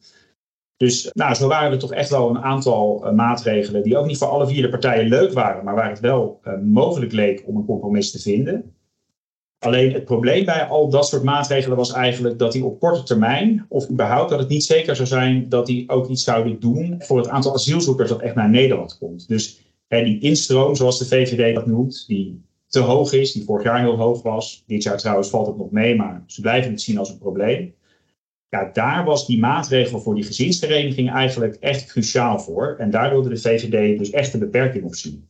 Dus 0.83 1.11
nou, 1.13 1.35
zo 1.35 1.49
waren 1.49 1.73
er 1.73 1.79
toch 1.79 1.93
echt 1.93 2.11
wel 2.11 2.31
een 2.31 2.43
aantal 2.43 3.03
uh, 3.05 3.13
maatregelen 3.13 3.83
die 3.83 3.97
ook 3.97 4.07
niet 4.07 4.19
voor 4.19 4.29
alle 4.29 4.47
vier 4.47 4.63
de 4.63 4.69
partijen 4.69 5.09
leuk 5.09 5.33
waren, 5.33 5.65
maar 5.65 5.75
waar 5.75 5.89
het 5.89 6.01
wel 6.01 6.41
uh, 6.45 6.53
mogelijk 6.63 7.13
leek 7.13 7.43
om 7.47 7.57
een 7.57 7.65
compromis 7.65 8.11
te 8.11 8.19
vinden. 8.21 8.75
Alleen 9.59 9.93
het 9.93 10.05
probleem 10.05 10.45
bij 10.45 10.65
al 10.65 10.89
dat 10.89 11.07
soort 11.07 11.23
maatregelen 11.23 11.77
was 11.77 11.93
eigenlijk 11.93 12.39
dat 12.39 12.53
die 12.53 12.65
op 12.65 12.81
korte 12.81 13.03
termijn, 13.03 13.67
of 13.69 13.91
überhaupt 13.91 14.31
dat 14.31 14.39
het 14.39 14.49
niet 14.49 14.65
zeker 14.65 14.97
zou 14.97 15.09
zijn 15.09 15.49
dat 15.49 15.67
die 15.67 15.89
ook 15.89 16.09
iets 16.09 16.25
zouden 16.25 16.61
doen 16.61 16.95
voor 16.99 17.19
het 17.19 17.29
aantal 17.29 17.55
asielzoekers 17.55 18.09
dat 18.09 18.21
echt 18.21 18.35
naar 18.35 18.51
Nederland 18.51 18.99
komt. 18.99 19.29
Dus 19.29 19.61
hè, 19.89 20.05
die 20.05 20.21
instroom, 20.21 20.77
zoals 20.77 20.99
de 20.99 21.07
VVD 21.07 21.55
dat 21.55 21.67
noemt, 21.67 22.05
die 22.07 22.43
te 22.67 22.81
hoog 22.81 23.13
is, 23.13 23.33
die 23.33 23.45
vorig 23.45 23.65
jaar 23.65 23.81
heel 23.81 23.97
hoog 23.97 24.23
was. 24.23 24.65
Dit 24.67 24.83
jaar 24.83 24.99
trouwens 24.99 25.31
valt 25.31 25.47
het 25.47 25.57
nog 25.57 25.71
mee, 25.71 25.97
maar 25.97 26.23
ze 26.27 26.41
blijven 26.41 26.71
het 26.71 26.81
zien 26.81 26.99
als 26.99 27.11
een 27.11 27.19
probleem. 27.19 27.75
Ja, 28.53 28.71
daar 28.73 29.05
was 29.05 29.27
die 29.27 29.39
maatregel 29.39 30.01
voor 30.01 30.15
die 30.15 30.25
gezinsvereniging 30.25 31.11
eigenlijk 31.11 31.55
echt 31.55 31.87
cruciaal 31.87 32.39
voor. 32.39 32.77
En 32.79 32.91
daar 32.91 33.11
wilde 33.11 33.29
de 33.29 33.37
VVD 33.37 33.99
dus 33.99 34.11
echt 34.11 34.35
een 34.35 34.41
beperking 34.41 34.85
op 34.85 34.95
zien. 34.95 35.29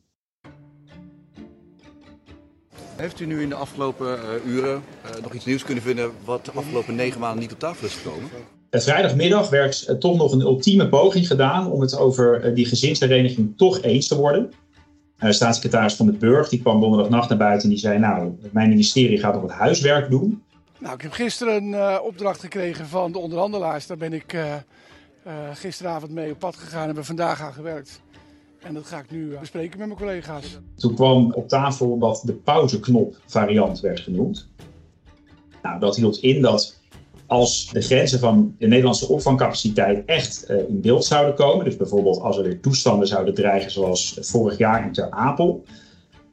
Heeft 2.96 3.20
u 3.20 3.26
nu 3.26 3.42
in 3.42 3.48
de 3.48 3.54
afgelopen 3.54 4.18
uh, 4.18 4.52
uren 4.52 4.82
uh, 5.04 5.22
nog 5.22 5.34
iets 5.34 5.44
nieuws 5.44 5.64
kunnen 5.64 5.82
vinden 5.82 6.10
wat 6.24 6.44
de 6.44 6.50
afgelopen 6.54 6.94
negen 6.94 7.20
maanden 7.20 7.40
niet 7.40 7.52
op 7.52 7.58
tafel 7.58 7.86
is 7.86 7.94
gekomen? 7.94 8.30
Vrijdagmiddag 8.70 9.50
werd 9.50 9.86
uh, 9.88 9.96
toch 9.96 10.16
nog 10.16 10.32
een 10.32 10.40
ultieme 10.40 10.88
poging 10.88 11.26
gedaan 11.26 11.70
om 11.70 11.80
het 11.80 11.96
over 11.98 12.54
die 12.54 12.66
gezinsvereniging 12.66 13.56
toch 13.56 13.82
eens 13.82 14.08
te 14.08 14.16
worden. 14.16 14.50
staatssecretaris 15.18 15.94
van 15.94 16.06
de 16.06 16.12
Burg 16.12 16.48
die 16.48 16.60
kwam 16.60 16.80
donderdagnacht 16.80 17.28
naar 17.28 17.38
buiten 17.38 17.62
en 17.62 17.70
die 17.70 17.78
zei: 17.78 17.98
Nou, 17.98 18.32
mijn 18.52 18.68
ministerie 18.68 19.18
gaat 19.18 19.34
nog 19.34 19.42
het 19.42 19.52
huiswerk 19.52 20.10
doen. 20.10 20.42
Nou, 20.82 20.94
ik 20.94 21.00
heb 21.00 21.12
gisteren 21.12 21.72
een 21.72 22.00
opdracht 22.00 22.40
gekregen 22.40 22.86
van 22.86 23.12
de 23.12 23.18
onderhandelaars. 23.18 23.86
Daar 23.86 23.96
ben 23.96 24.12
ik 24.12 24.36
gisteravond 25.52 26.12
mee 26.12 26.32
op 26.32 26.38
pad 26.38 26.56
gegaan 26.56 26.80
en 26.80 26.86
hebben 26.86 27.04
vandaag 27.04 27.40
aan 27.40 27.52
gewerkt. 27.52 28.00
En 28.62 28.74
dat 28.74 28.86
ga 28.86 28.98
ik 28.98 29.10
nu 29.10 29.36
bespreken 29.40 29.78
met 29.78 29.86
mijn 29.86 29.98
collega's. 29.98 30.58
Toen 30.76 30.94
kwam 30.94 31.32
op 31.32 31.48
tafel 31.48 31.98
wat 31.98 32.22
de 32.24 32.32
pauzeknop 32.32 33.16
variant 33.26 33.80
werd 33.80 34.00
genoemd. 34.00 34.48
Nou, 35.62 35.80
dat 35.80 35.96
hield 35.96 36.18
in 36.18 36.42
dat 36.42 36.80
als 37.26 37.68
de 37.72 37.80
grenzen 37.80 38.18
van 38.18 38.54
de 38.58 38.66
Nederlandse 38.66 39.08
opvangcapaciteit 39.08 40.04
echt 40.04 40.44
in 40.68 40.80
beeld 40.80 41.04
zouden 41.04 41.34
komen, 41.34 41.64
dus 41.64 41.76
bijvoorbeeld 41.76 42.20
als 42.20 42.36
er 42.36 42.42
weer 42.42 42.60
toestanden 42.60 43.08
zouden 43.08 43.34
dreigen 43.34 43.70
zoals 43.70 44.16
vorig 44.20 44.58
jaar 44.58 44.84
in 44.84 44.92
Ter 44.92 45.10
Apel, 45.10 45.64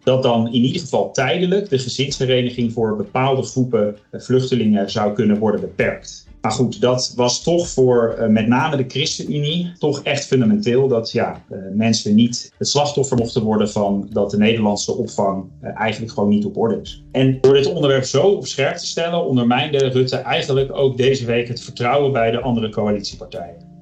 dat 0.03 0.24
dan 0.24 0.48
in 0.48 0.63
ieder 0.63 0.82
geval 0.82 1.12
tijdelijk 1.12 1.70
de 1.70 1.77
gezinsvereniging 1.77 2.74
voor 2.74 2.96
bepaalde 2.96 3.41
groepen 3.41 3.98
vluchtelingen 4.12 4.89
zou 4.89 5.13
kunnen 5.13 5.38
worden 5.39 5.62
beperkt. 5.62 6.27
Maar 6.41 6.51
goed, 6.51 6.82
dat 6.82 7.13
was 7.15 7.44
toch 7.44 7.70
voor 7.70 8.15
uh, 8.20 8.27
met 8.27 8.48
name 8.48 8.77
de 8.77 8.86
ChristenUnie 8.88 9.72
toch 9.77 10.01
echt 10.03 10.25
fundamenteel 10.25 10.88
dat 10.88 11.12
ja, 11.12 11.44
uh, 11.51 11.58
mensen 11.74 12.15
niet 12.15 12.53
het 12.58 12.68
slachtoffer 12.68 13.18
mochten 13.18 13.41
worden 13.41 13.70
van 13.70 14.08
dat 14.12 14.32
de 14.32 14.38
Nederlandse 14.38 14.96
opvang 14.96 15.46
eigenlijk 15.62 16.13
gewoon 16.13 16.29
niet 16.29 16.46
op 16.46 16.58
orde 16.58 16.79
is. 16.82 17.03
En 17.12 17.38
door 17.41 17.53
dit 17.53 17.74
onderwerp 17.74 18.03
zo 18.03 18.22
op 18.22 18.48
scherp 18.48 18.75
te 18.75 18.86
stellen, 18.86 19.25
ondermijnde 19.25 19.77
Rutte 19.77 20.15
eigenlijk 20.15 20.75
ook 20.75 20.98
deze 20.98 21.25
week 21.25 21.48
het 21.48 21.62
vertrouwen 21.62 22.12
bij 22.12 22.32
de 22.32 22.41
andere 22.41 22.70
coalitiepartijen. 22.70 23.78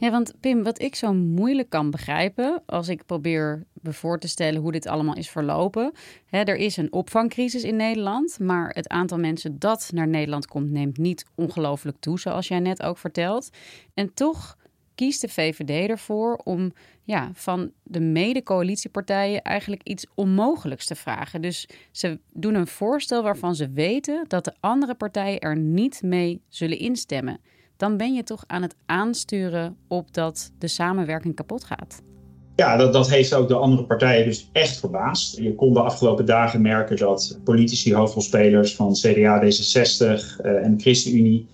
Ja, 0.00 0.10
want 0.10 0.34
Pim, 0.40 0.62
wat 0.62 0.80
ik 0.80 0.94
zo 0.94 1.14
moeilijk 1.14 1.70
kan 1.70 1.90
begrijpen 1.90 2.62
als 2.66 2.88
ik 2.88 3.06
probeer 3.06 3.66
me 3.72 3.92
voor 3.92 4.18
te 4.18 4.28
stellen 4.28 4.60
hoe 4.60 4.72
dit 4.72 4.86
allemaal 4.86 5.16
is 5.16 5.30
verlopen. 5.30 5.92
Hè, 6.26 6.42
er 6.42 6.56
is 6.56 6.76
een 6.76 6.92
opvangcrisis 6.92 7.62
in 7.62 7.76
Nederland, 7.76 8.38
maar 8.38 8.70
het 8.74 8.88
aantal 8.88 9.18
mensen 9.18 9.58
dat 9.58 9.90
naar 9.94 10.08
Nederland 10.08 10.46
komt 10.46 10.70
neemt 10.70 10.98
niet 10.98 11.24
ongelooflijk 11.34 11.96
toe, 12.00 12.18
zoals 12.18 12.48
jij 12.48 12.58
net 12.58 12.82
ook 12.82 12.98
vertelt. 12.98 13.50
En 13.94 14.14
toch 14.14 14.56
kiest 14.94 15.20
de 15.20 15.28
VVD 15.28 15.88
ervoor 15.90 16.40
om 16.44 16.72
ja, 17.02 17.30
van 17.34 17.72
de 17.82 18.00
mede-coalitiepartijen 18.00 19.42
eigenlijk 19.42 19.82
iets 19.82 20.06
onmogelijks 20.14 20.86
te 20.86 20.94
vragen. 20.94 21.42
Dus 21.42 21.68
ze 21.90 22.20
doen 22.32 22.54
een 22.54 22.66
voorstel 22.66 23.22
waarvan 23.22 23.54
ze 23.54 23.70
weten 23.70 24.24
dat 24.28 24.44
de 24.44 24.54
andere 24.60 24.94
partijen 24.94 25.40
er 25.40 25.56
niet 25.56 26.02
mee 26.02 26.42
zullen 26.48 26.78
instemmen 26.78 27.40
dan 27.78 27.96
ben 27.96 28.14
je 28.14 28.22
toch 28.22 28.44
aan 28.46 28.62
het 28.62 28.74
aansturen 28.86 29.76
op 29.88 30.14
dat 30.14 30.52
de 30.58 30.68
samenwerking 30.68 31.34
kapot 31.34 31.64
gaat. 31.64 32.02
Ja, 32.56 32.76
dat, 32.76 32.92
dat 32.92 33.10
heeft 33.10 33.34
ook 33.34 33.48
de 33.48 33.54
andere 33.54 33.84
partijen 33.84 34.24
dus 34.24 34.48
echt 34.52 34.78
verbaasd. 34.78 35.36
Je 35.36 35.54
kon 35.54 35.72
de 35.72 35.80
afgelopen 35.80 36.26
dagen 36.26 36.62
merken 36.62 36.96
dat 36.96 37.40
politici, 37.44 37.94
hoofdrolspelers 37.94 38.74
van 38.74 38.92
CDA, 38.92 39.42
D66 39.42 39.46
uh, 39.46 40.64
en 40.64 40.76
de 40.76 40.82
ChristenUnie 40.82 41.46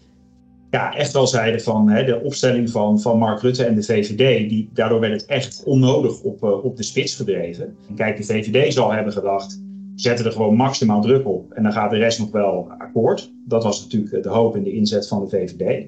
ja, 0.75 0.95
echt 0.95 1.13
wel 1.13 1.27
zeiden 1.27 1.61
van 1.61 1.89
hè, 1.89 2.05
de 2.05 2.21
opstelling 2.23 2.71
van, 2.71 3.01
van 3.01 3.19
Mark 3.19 3.41
Rutte 3.41 3.65
en 3.65 3.75
de 3.75 3.83
VVD, 3.83 4.49
die, 4.49 4.71
daardoor 4.73 5.01
werd 5.01 5.13
het 5.13 5.27
echt 5.27 5.63
onnodig 5.65 6.21
op, 6.21 6.45
uh, 6.45 6.65
op 6.65 6.77
de 6.77 6.83
spits 6.83 7.15
gedreven. 7.15 7.77
En 7.89 7.95
kijk, 7.95 8.17
de 8.17 8.25
VVD 8.25 8.73
zal 8.73 8.93
hebben 8.93 9.13
gedacht, 9.13 9.63
zetten 9.95 10.27
er 10.27 10.33
gewoon 10.33 10.57
maximaal 10.57 11.01
druk 11.01 11.27
op 11.27 11.53
en 11.53 11.63
dan 11.63 11.73
gaat 11.73 11.91
de 11.91 11.97
rest 11.97 12.19
nog 12.19 12.31
wel 12.31 12.71
akkoord. 12.79 13.33
Dat 13.47 13.63
was 13.63 13.83
natuurlijk 13.83 14.23
de 14.23 14.29
hoop 14.29 14.57
en 14.57 14.63
de 14.63 14.73
inzet 14.73 15.09
van 15.09 15.21
de 15.21 15.29
VVD. 15.29 15.87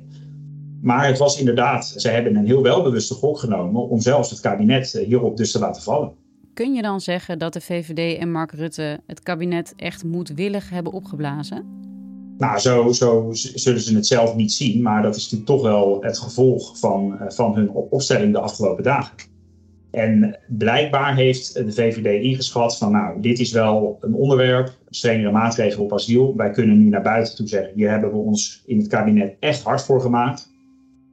Maar 0.87 1.07
het 1.07 1.19
was 1.19 1.38
inderdaad, 1.38 1.95
ze 1.97 2.09
hebben 2.09 2.37
een 2.37 2.47
heel 2.47 2.62
welbewuste 2.62 3.14
gok 3.14 3.38
genomen 3.38 3.88
om 3.88 4.00
zelfs 4.00 4.31
het 4.31 4.40
kabinet 4.40 4.95
eh, 4.95 5.07
hierop 5.07 5.37
dus 5.37 5.50
te 5.50 5.59
laten 5.59 5.83
vallen. 5.83 6.12
Kun 6.55 6.75
je 6.75 6.83
dan 6.83 7.00
zeggen 7.00 7.38
dat 7.38 7.52
de 7.52 7.61
VVD 7.61 8.19
en 8.19 8.31
Mark 8.31 8.52
Rutte 8.52 9.00
het 9.07 9.23
kabinet 9.23 9.73
echt 9.76 10.05
moedwillig 10.05 10.71
hebben 10.71 10.93
opgeblazen? 10.93 11.64
Nou, 12.38 12.59
zo, 12.59 12.93
zo 12.93 13.28
zullen 13.33 13.81
ze 13.81 13.95
het 13.95 14.07
zelf 14.07 14.35
niet 14.35 14.52
zien, 14.52 14.83
maar 14.83 15.02
dat 15.02 15.16
is 15.16 15.23
natuurlijk 15.23 15.50
toch 15.50 15.62
wel 15.62 16.02
het 16.02 16.19
gevolg 16.19 16.78
van, 16.78 17.19
eh, 17.19 17.31
van 17.31 17.55
hun 17.55 17.71
opstelling 17.71 18.33
de 18.33 18.40
afgelopen 18.40 18.85
dagen. 18.85 19.16
En 19.90 20.38
blijkbaar 20.49 21.16
heeft 21.16 21.55
de 21.55 21.73
VVD 21.73 22.23
ingeschat 22.23 22.78
van, 22.78 22.93
nou, 22.93 23.21
dit 23.21 23.38
is 23.38 23.52
wel 23.52 23.99
een 24.00 24.14
onderwerp, 24.14 24.78
strengere 24.88 25.31
maatregelen 25.31 25.85
op 25.85 25.93
asiel. 25.93 26.37
Wij 26.37 26.50
kunnen 26.50 26.78
nu 26.78 26.88
naar 26.88 27.02
buiten 27.02 27.37
toe 27.37 27.49
zeggen, 27.49 27.73
hier 27.75 27.90
hebben 27.90 28.11
we 28.11 28.16
ons 28.16 28.62
in 28.66 28.78
het 28.78 28.87
kabinet 28.87 29.37
echt 29.40 29.62
hard 29.62 29.83
voor 29.83 30.00
gemaakt. 30.00 30.55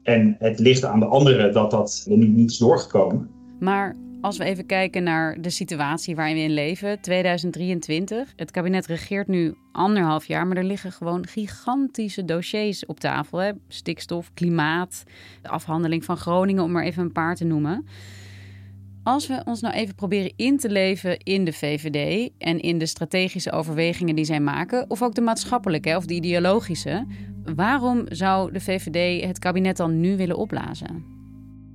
En 0.04 0.36
het 0.40 0.60
ligt 0.60 0.86
aan 0.86 1.00
de 1.00 1.06
anderen 1.06 1.54
dat 1.54 1.72
dat 1.72 2.06
er 2.10 2.18
niet, 2.18 2.52
is 2.52 2.58
doorgekomen. 2.58 3.30
Maar 3.60 3.96
als 4.22 4.38
we 4.38 4.44
even 4.44 4.66
kijken 4.66 5.04
naar 5.04 5.42
de 5.42 5.50
situatie 5.50 6.16
waarin 6.16 6.36
we 6.36 6.42
in 6.42 6.54
leven, 6.54 7.02
2023. 7.02 8.34
Het 8.36 8.52
kabinet 8.52 8.86
regeert 8.86 9.28
nu 9.28 9.56
anderhalf 9.72 10.26
jaar, 10.26 10.48
maar 10.48 10.58
er 10.58 10.64
liggen 10.64 10.92
gewoon 10.92 11.28
gigantische 11.28 12.26
dossiers 12.26 12.86
op 12.86 13.00
tafel. 13.00 13.38
Hè? 13.38 13.52
Stikstof, 13.68 14.32
klimaat, 14.34 15.04
de 15.42 15.50
afhandeling 15.50 16.06
van 16.06 16.18
Groningen, 16.18 16.64
om 16.64 16.72
maar 16.72 16.84
even 16.84 17.04
een 17.04 17.12
paar 17.12 17.36
te 17.36 17.46
noemen. 17.46 17.86
Als 19.04 19.28
we 19.28 19.42
ons 19.46 19.62
nou 19.62 19.74
even 19.74 19.96
proberen 19.96 20.34
in 20.36 20.58
te 20.58 20.70
leven 20.70 21.18
in 21.18 21.46
de 21.46 21.54
VVD 21.54 22.30
en 22.38 22.60
in 22.60 22.78
de 22.78 22.86
strategische 22.86 23.52
overwegingen 23.52 24.16
die 24.16 24.26
zij 24.26 24.40
maken, 24.40 24.90
of 24.90 25.02
ook 25.02 25.16
de 25.16 25.22
maatschappelijke 25.22 25.96
of 25.98 26.06
de 26.06 26.14
ideologische, 26.14 27.06
waarom 27.56 28.04
zou 28.08 28.52
de 28.52 28.60
VVD 28.60 29.26
het 29.26 29.40
kabinet 29.40 29.78
dan 29.78 30.00
nu 30.00 30.18
willen 30.18 30.38
opblazen? 30.38 31.14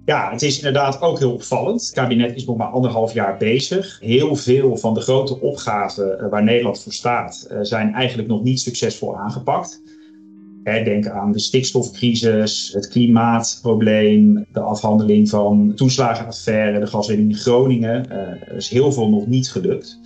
Ja, 0.04 0.30
het 0.30 0.42
is 0.42 0.56
inderdaad 0.56 1.00
ook 1.00 1.18
heel 1.18 1.32
opvallend. 1.32 1.80
Het 1.80 1.92
kabinet 1.92 2.36
is 2.36 2.44
nog 2.44 2.56
maar 2.56 2.68
anderhalf 2.68 3.12
jaar 3.12 3.36
bezig. 3.36 3.98
Heel 4.00 4.36
veel 4.36 4.76
van 4.76 4.94
de 4.94 5.00
grote 5.00 5.40
opgaven 5.40 6.18
eh, 6.18 6.28
waar 6.30 6.44
Nederland 6.44 6.82
voor 6.82 6.92
staat, 6.92 7.46
eh, 7.50 7.58
zijn 7.62 7.94
eigenlijk 7.94 8.28
nog 8.28 8.42
niet 8.42 8.60
succesvol 8.60 9.16
aangepakt. 9.16 9.82
Denk 10.64 11.06
aan 11.06 11.32
de 11.32 11.38
stikstofcrisis, 11.38 12.72
het 12.72 12.88
klimaatprobleem, 12.88 14.46
de 14.52 14.60
afhandeling 14.60 15.28
van 15.28 15.72
toeslagenaffaire, 15.74 16.80
de 16.80 16.86
gaswinning 16.86 17.30
in 17.30 17.36
Groningen. 17.36 18.06
Uh, 18.08 18.16
er 18.18 18.56
is 18.56 18.68
heel 18.68 18.92
veel 18.92 19.08
nog 19.08 19.26
niet 19.26 19.50
gelukt. 19.50 19.98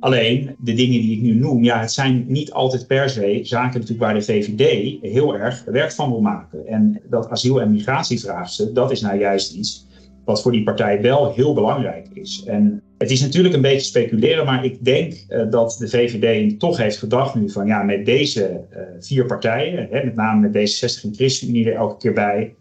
Alleen 0.00 0.56
de 0.58 0.74
dingen 0.74 1.00
die 1.00 1.16
ik 1.16 1.22
nu 1.22 1.34
noem, 1.34 1.64
ja, 1.64 1.80
het 1.80 1.92
zijn 1.92 2.24
niet 2.28 2.52
altijd 2.52 2.86
per 2.86 3.10
se 3.10 3.40
zaken 3.42 3.80
natuurlijk 3.80 4.00
waar 4.00 4.14
de 4.14 4.22
VVD 4.22 4.96
heel 5.00 5.36
erg 5.36 5.64
werk 5.64 5.92
van 5.92 6.10
wil 6.10 6.20
maken. 6.20 6.66
En 6.66 7.00
dat 7.08 7.28
asiel- 7.28 7.60
en 7.60 7.70
migratievraagstuk, 7.70 8.74
dat 8.74 8.90
is 8.90 9.00
nou 9.00 9.18
juist 9.18 9.54
iets 9.54 9.86
wat 10.24 10.42
voor 10.42 10.52
die 10.52 10.62
partij 10.62 11.02
wel 11.02 11.32
heel 11.32 11.54
belangrijk 11.54 12.08
is. 12.12 12.42
En 12.46 12.82
het 12.98 13.10
is 13.10 13.20
natuurlijk 13.20 13.54
een 13.54 13.60
beetje 13.60 13.86
speculeren, 13.86 14.44
maar 14.44 14.64
ik 14.64 14.84
denk 14.84 15.24
uh, 15.28 15.50
dat 15.50 15.76
de 15.78 15.88
VVD 15.88 16.58
toch 16.58 16.76
heeft 16.76 16.98
gedacht 16.98 17.34
nu 17.34 17.50
van 17.50 17.66
ja, 17.66 17.82
met 17.82 18.06
deze 18.06 18.60
uh, 18.72 18.78
vier 19.00 19.26
partijen, 19.26 19.88
hè, 19.90 20.04
met 20.04 20.14
name 20.14 20.48
met 20.48 20.52
D66 20.54 21.02
en 21.02 21.14
ChristenUnie 21.14 21.66
er 21.66 21.74
elke 21.74 21.96
keer 21.96 22.12
bij, 22.12 22.54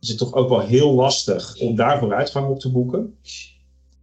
is 0.00 0.08
het 0.08 0.18
toch 0.18 0.34
ook 0.34 0.48
wel 0.48 0.60
heel 0.60 0.94
lastig 0.94 1.60
om 1.60 1.76
daar 1.76 1.98
vooruitgang 1.98 2.48
op 2.48 2.60
te 2.60 2.72
boeken. 2.72 3.14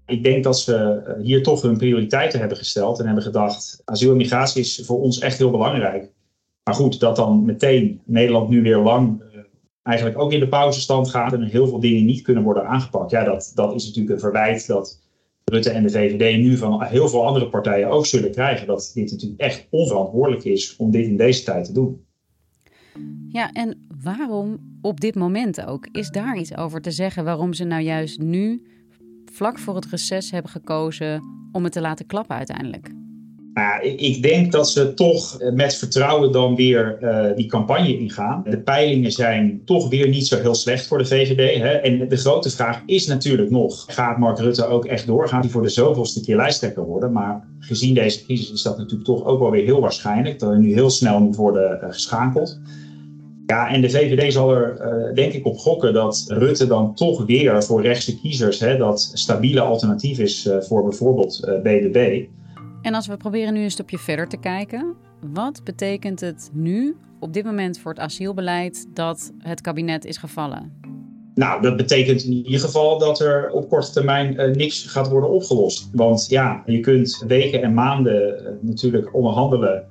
Ik 0.05 0.23
denk 0.23 0.43
dat 0.43 0.59
ze 0.59 1.03
uh, 1.07 1.23
hier 1.23 1.43
toch 1.43 1.61
hun 1.61 1.77
prioriteiten 1.77 2.39
hebben 2.39 2.57
gesteld 2.57 2.99
en 2.99 3.05
hebben 3.05 3.23
gedacht, 3.23 3.81
asiel 3.85 4.11
en 4.11 4.17
migratie 4.17 4.61
is 4.61 4.81
voor 4.85 5.01
ons 5.01 5.19
echt 5.19 5.37
heel 5.37 5.51
belangrijk. 5.51 6.11
Maar 6.63 6.75
goed, 6.75 6.99
dat 6.99 7.15
dan 7.15 7.45
meteen 7.45 8.01
Nederland 8.05 8.49
nu 8.49 8.61
weer 8.61 8.77
lang 8.77 9.23
eigenlijk 9.83 10.19
ook 10.19 10.31
in 10.31 10.39
de 10.39 10.47
pauzestand 10.47 11.09
gaat 11.09 11.33
en 11.33 11.41
heel 11.41 11.67
veel 11.67 11.79
dingen 11.79 12.05
niet 12.05 12.21
kunnen 12.21 12.43
worden 12.43 12.67
aangepakt. 12.67 13.11
Ja, 13.11 13.23
dat, 13.23 13.51
dat 13.55 13.75
is 13.75 13.85
natuurlijk 13.85 14.13
een 14.13 14.19
verwijt 14.19 14.67
dat 14.67 15.01
Rutte 15.45 15.69
en 15.69 15.83
de 15.83 15.89
VVD 15.89 16.37
nu 16.37 16.57
van 16.57 16.83
heel 16.83 17.09
veel 17.09 17.25
andere 17.25 17.49
partijen 17.49 17.89
ook 17.89 18.05
zullen 18.05 18.31
krijgen. 18.31 18.67
Dat 18.67 18.91
dit 18.93 19.11
natuurlijk 19.11 19.41
echt 19.41 19.67
onverantwoordelijk 19.69 20.43
is 20.43 20.75
om 20.75 20.91
dit 20.91 21.05
in 21.05 21.17
deze 21.17 21.43
tijd 21.43 21.65
te 21.65 21.73
doen. 21.73 22.05
Ja, 23.27 23.51
en 23.51 23.87
waarom 24.03 24.77
op 24.81 24.99
dit 24.99 25.15
moment 25.15 25.65
ook? 25.65 25.87
Is 25.91 26.09
daar 26.09 26.37
iets 26.37 26.57
over 26.57 26.81
te 26.81 26.91
zeggen 26.91 27.23
waarom 27.23 27.53
ze 27.53 27.63
nou 27.63 27.81
juist 27.81 28.19
nu, 28.19 28.63
vlak 29.33 29.59
voor 29.59 29.75
het 29.75 29.85
reces, 29.85 30.31
hebben 30.31 30.51
gekozen 30.51 31.23
om 31.51 31.63
het 31.63 31.73
te 31.73 31.81
laten 31.81 32.05
klappen 32.05 32.35
uiteindelijk? 32.35 32.91
Nou, 33.53 33.87
ik 33.87 34.21
denk 34.21 34.51
dat 34.51 34.69
ze 34.69 34.93
toch 34.93 35.39
eh, 35.39 35.51
met 35.51 35.75
vertrouwen 35.75 36.31
dan 36.31 36.55
weer 36.55 36.97
uh, 37.01 37.35
die 37.35 37.45
campagne 37.45 37.97
ingaan. 37.97 38.43
De 38.49 38.59
peilingen 38.59 39.11
zijn 39.11 39.61
toch 39.65 39.89
weer 39.89 40.07
niet 40.07 40.27
zo 40.27 40.39
heel 40.39 40.55
slecht 40.55 40.87
voor 40.87 40.97
de 40.97 41.05
VVD. 41.05 41.57
Hè? 41.61 41.69
En 41.69 42.07
de 42.09 42.17
grote 42.17 42.49
vraag 42.49 42.81
is 42.85 43.07
natuurlijk 43.07 43.49
nog: 43.49 43.85
gaat 43.87 44.17
Mark 44.17 44.39
Rutte 44.39 44.67
ook 44.67 44.85
echt 44.85 45.05
doorgaan? 45.05 45.41
Die 45.41 45.51
voor 45.51 45.61
de 45.61 45.69
zoveelste 45.69 46.21
keer 46.21 46.35
lijsttrekker 46.35 46.83
worden. 46.83 47.11
Maar 47.11 47.47
gezien 47.59 47.93
deze 47.93 48.23
crisis 48.23 48.51
is 48.51 48.61
dat 48.61 48.77
natuurlijk 48.77 49.05
toch 49.05 49.25
ook 49.25 49.39
wel 49.39 49.51
weer 49.51 49.65
heel 49.65 49.81
waarschijnlijk 49.81 50.39
dat 50.39 50.51
er 50.51 50.59
nu 50.59 50.73
heel 50.73 50.89
snel 50.89 51.19
moet 51.19 51.35
worden 51.35 51.79
uh, 51.83 51.91
geschakeld. 51.91 52.59
Ja, 53.45 53.69
en 53.69 53.81
de 53.81 53.89
VVD 53.89 54.33
zal 54.33 54.55
er 54.55 54.77
uh, 55.07 55.13
denk 55.13 55.33
ik 55.33 55.45
op 55.45 55.57
gokken 55.57 55.93
dat 55.93 56.25
Rutte 56.27 56.67
dan 56.67 56.95
toch 56.95 57.25
weer 57.25 57.63
voor 57.63 57.81
rechtse 57.81 58.19
kiezers 58.19 58.59
hè, 58.59 58.77
dat 58.77 59.11
stabiele 59.13 59.61
alternatief 59.61 60.19
is 60.19 60.49
voor 60.59 60.83
bijvoorbeeld 60.83 61.59
BBB. 61.63 62.25
En 62.81 62.93
als 62.93 63.07
we 63.07 63.17
proberen 63.17 63.53
nu 63.53 63.63
een 63.63 63.71
stapje 63.71 63.97
verder 63.97 64.27
te 64.27 64.37
kijken, 64.37 64.95
wat 65.33 65.63
betekent 65.63 66.19
het 66.19 66.49
nu 66.53 66.95
op 67.19 67.33
dit 67.33 67.45
moment 67.45 67.79
voor 67.79 67.91
het 67.91 67.99
asielbeleid 67.99 68.87
dat 68.93 69.31
het 69.37 69.61
kabinet 69.61 70.05
is 70.05 70.17
gevallen? 70.17 70.71
Nou, 71.35 71.61
dat 71.61 71.77
betekent 71.77 72.23
in 72.23 72.31
ieder 72.31 72.59
geval 72.59 72.99
dat 72.99 73.19
er 73.19 73.51
op 73.51 73.69
korte 73.69 73.91
termijn 73.91 74.33
uh, 74.33 74.55
niks 74.55 74.83
gaat 74.85 75.09
worden 75.09 75.29
opgelost. 75.29 75.89
Want 75.93 76.25
ja, 76.29 76.63
je 76.65 76.79
kunt 76.79 77.23
weken 77.27 77.61
en 77.61 77.73
maanden 77.73 78.41
uh, 78.41 78.49
natuurlijk 78.61 79.13
onderhandelen 79.13 79.85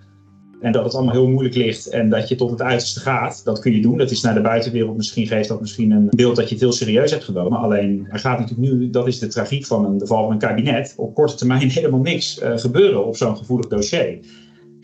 en 0.63 0.73
dat 0.73 0.85
het 0.85 0.95
allemaal 0.95 1.15
heel 1.15 1.29
moeilijk 1.29 1.55
ligt 1.55 1.89
en 1.89 2.09
dat 2.09 2.29
je 2.29 2.35
tot 2.35 2.51
het 2.51 2.63
uiterste 2.63 3.01
gaat, 3.01 3.41
dat 3.45 3.59
kun 3.59 3.73
je 3.73 3.81
doen. 3.81 3.99
Dat 3.99 4.11
is 4.11 4.21
naar 4.21 4.35
de 4.35 4.41
buitenwereld 4.41 4.97
misschien, 4.97 5.27
geeft 5.27 5.49
dat 5.49 5.61
misschien 5.61 5.91
een 5.91 6.09
beeld 6.11 6.37
dat 6.37 6.49
je 6.49 6.55
het 6.55 6.63
heel 6.63 6.73
serieus 6.73 7.11
hebt 7.11 7.25
genomen. 7.25 7.59
Alleen 7.59 8.07
er 8.11 8.19
gaat 8.19 8.39
natuurlijk 8.39 8.73
nu, 8.73 8.91
dat 8.91 9.07
is 9.07 9.19
de 9.19 9.27
tragiek 9.27 9.67
van 9.67 9.85
een, 9.85 9.99
de 9.99 10.07
val 10.07 10.23
van 10.23 10.33
een 10.33 10.39
kabinet, 10.39 10.95
op 10.97 11.15
korte 11.15 11.35
termijn 11.35 11.69
helemaal 11.79 12.01
niks 12.01 12.43
uh, 12.43 12.59
gebeuren 12.59 13.07
op 13.07 13.17
zo'n 13.17 13.37
gevoelig 13.37 13.67
dossier. 13.67 14.19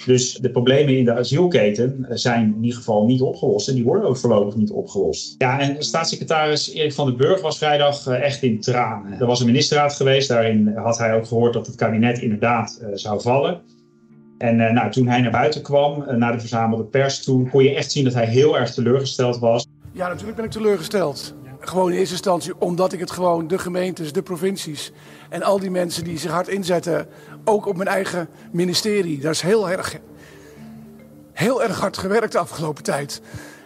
Dus 0.07 0.35
de 0.35 0.51
problemen 0.51 0.97
in 0.97 1.05
de 1.05 1.13
asielketen 1.13 2.07
zijn 2.09 2.55
in 2.57 2.63
ieder 2.63 2.79
geval 2.79 3.07
niet 3.07 3.21
opgelost 3.21 3.69
en 3.69 3.75
die 3.75 3.85
worden 3.85 4.09
ook 4.09 4.17
voorlopig 4.17 4.57
niet 4.57 4.71
opgelost. 4.71 5.35
Ja, 5.39 5.61
en 5.61 5.83
staatssecretaris 5.83 6.73
Erik 6.73 6.93
van 6.93 7.07
den 7.07 7.17
Burg 7.17 7.41
was 7.41 7.59
vrijdag 7.59 8.07
uh, 8.07 8.25
echt 8.25 8.43
in 8.43 8.61
tranen. 8.61 9.21
Er 9.21 9.27
was 9.27 9.41
een 9.41 9.47
ministerraad 9.47 9.95
geweest, 9.95 10.29
daarin 10.29 10.73
had 10.77 10.99
hij 10.99 11.15
ook 11.15 11.27
gehoord 11.27 11.53
dat 11.53 11.67
het 11.67 11.77
kabinet 11.77 12.19
inderdaad 12.19 12.81
zou 12.95 13.21
vallen. 13.21 13.61
En 14.39 14.59
uh, 14.59 14.71
nou, 14.71 14.91
toen 14.91 15.07
hij 15.07 15.21
naar 15.21 15.31
buiten 15.31 15.63
kwam, 15.63 16.03
uh, 16.03 16.09
naar 16.09 16.33
de 16.33 16.41
verzamelde 16.41 16.85
pers 16.85 17.25
toe, 17.25 17.49
kon 17.49 17.63
je 17.63 17.75
echt 17.75 17.93
zien 17.93 18.05
dat 18.05 18.15
hij 18.15 18.27
heel 18.27 18.59
erg 18.59 18.75
teleurgesteld 18.75 19.39
was. 19.39 19.67
Ja, 19.93 20.09
natuurlijk 20.09 20.37
ben 20.37 20.45
ik 20.45 20.51
teleurgesteld. 20.51 21.35
Gewoon 21.61 21.91
in 21.91 21.99
eerste 21.99 22.15
instantie 22.15 22.61
omdat 22.61 22.93
ik 22.93 23.01
het 23.01 23.11
gewoon 23.11 23.49
de 23.49 23.59
gemeentes, 23.59 24.13
de 24.13 24.23
provincies 24.23 24.93
en 25.29 25.43
al 25.43 25.59
die 25.59 25.71
mensen 25.71 26.05
die 26.05 26.19
zich 26.19 26.31
hard 26.31 26.49
inzetten, 26.49 27.07
ook 27.45 27.67
op 27.67 27.77
mijn 27.77 27.89
eigen 27.89 28.29
ministerie. 28.53 29.21
Dat 29.21 29.33
is 29.33 29.41
heel 29.41 29.71
erg, 29.71 29.99
heel 31.33 31.63
erg 31.63 31.81
hard 31.81 31.99
gewerkt 31.99 32.33
de 32.33 32.39
afgelopen 32.39 32.83
tijd. 32.83 33.23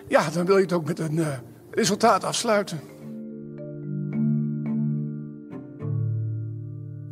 Ja, 0.08 0.30
dan 0.30 0.46
wil 0.46 0.56
je 0.56 0.62
het 0.62 0.72
ook 0.72 0.86
met 0.86 0.98
een 0.98 1.16
uh, 1.16 1.26
resultaat 1.70 2.24
afsluiten. 2.24 2.80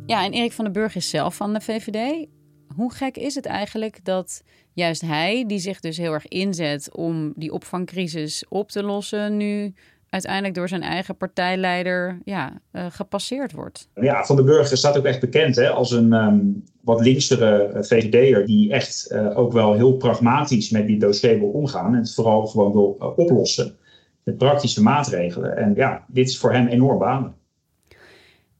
Ja, 0.05 0.23
en 0.23 0.31
Erik 0.31 0.51
van 0.51 0.63
den 0.63 0.73
Burg 0.73 0.95
is 0.95 1.09
zelf 1.09 1.35
van 1.35 1.53
de 1.53 1.61
VVD 1.61 2.27
hoe 2.75 2.93
gek 2.93 3.17
is 3.17 3.35
het 3.35 3.45
eigenlijk 3.45 4.05
dat 4.05 4.43
juist 4.73 5.01
hij, 5.01 5.43
die 5.47 5.59
zich 5.59 5.79
dus 5.79 5.97
heel 5.97 6.13
erg 6.13 6.27
inzet 6.27 6.95
om 6.95 7.33
die 7.35 7.53
opvangcrisis 7.53 8.45
op 8.49 8.69
te 8.69 8.83
lossen, 8.83 9.37
nu 9.37 9.73
uiteindelijk 10.09 10.53
door 10.53 10.67
zijn 10.67 10.81
eigen 10.81 11.17
partijleider 11.17 12.19
ja, 12.23 12.61
uh, 12.71 12.85
gepasseerd 12.89 13.51
wordt? 13.51 13.89
Ja, 13.95 14.25
Van 14.25 14.35
den 14.35 14.45
Burger 14.45 14.77
staat 14.77 14.97
ook 14.97 15.05
echt 15.05 15.19
bekend 15.19 15.55
hè, 15.55 15.69
als 15.69 15.91
een 15.91 16.13
um, 16.13 16.63
wat 16.81 17.01
linksere 17.01 17.69
VVD'er 17.73 18.45
die 18.45 18.71
echt 18.71 19.07
uh, 19.11 19.37
ook 19.37 19.53
wel 19.53 19.73
heel 19.73 19.93
pragmatisch 19.97 20.69
met 20.69 20.87
die 20.87 20.99
dossier 20.99 21.39
wil 21.39 21.49
omgaan 21.49 21.93
en 21.93 21.99
het 21.99 22.13
vooral 22.13 22.47
gewoon 22.47 22.71
wil 22.71 23.13
oplossen 23.15 23.75
met 24.23 24.37
praktische 24.37 24.81
maatregelen. 24.81 25.57
En 25.57 25.73
ja, 25.75 26.05
dit 26.07 26.27
is 26.27 26.37
voor 26.37 26.53
hem 26.53 26.67
enorm 26.67 26.99
banen. 26.99 27.35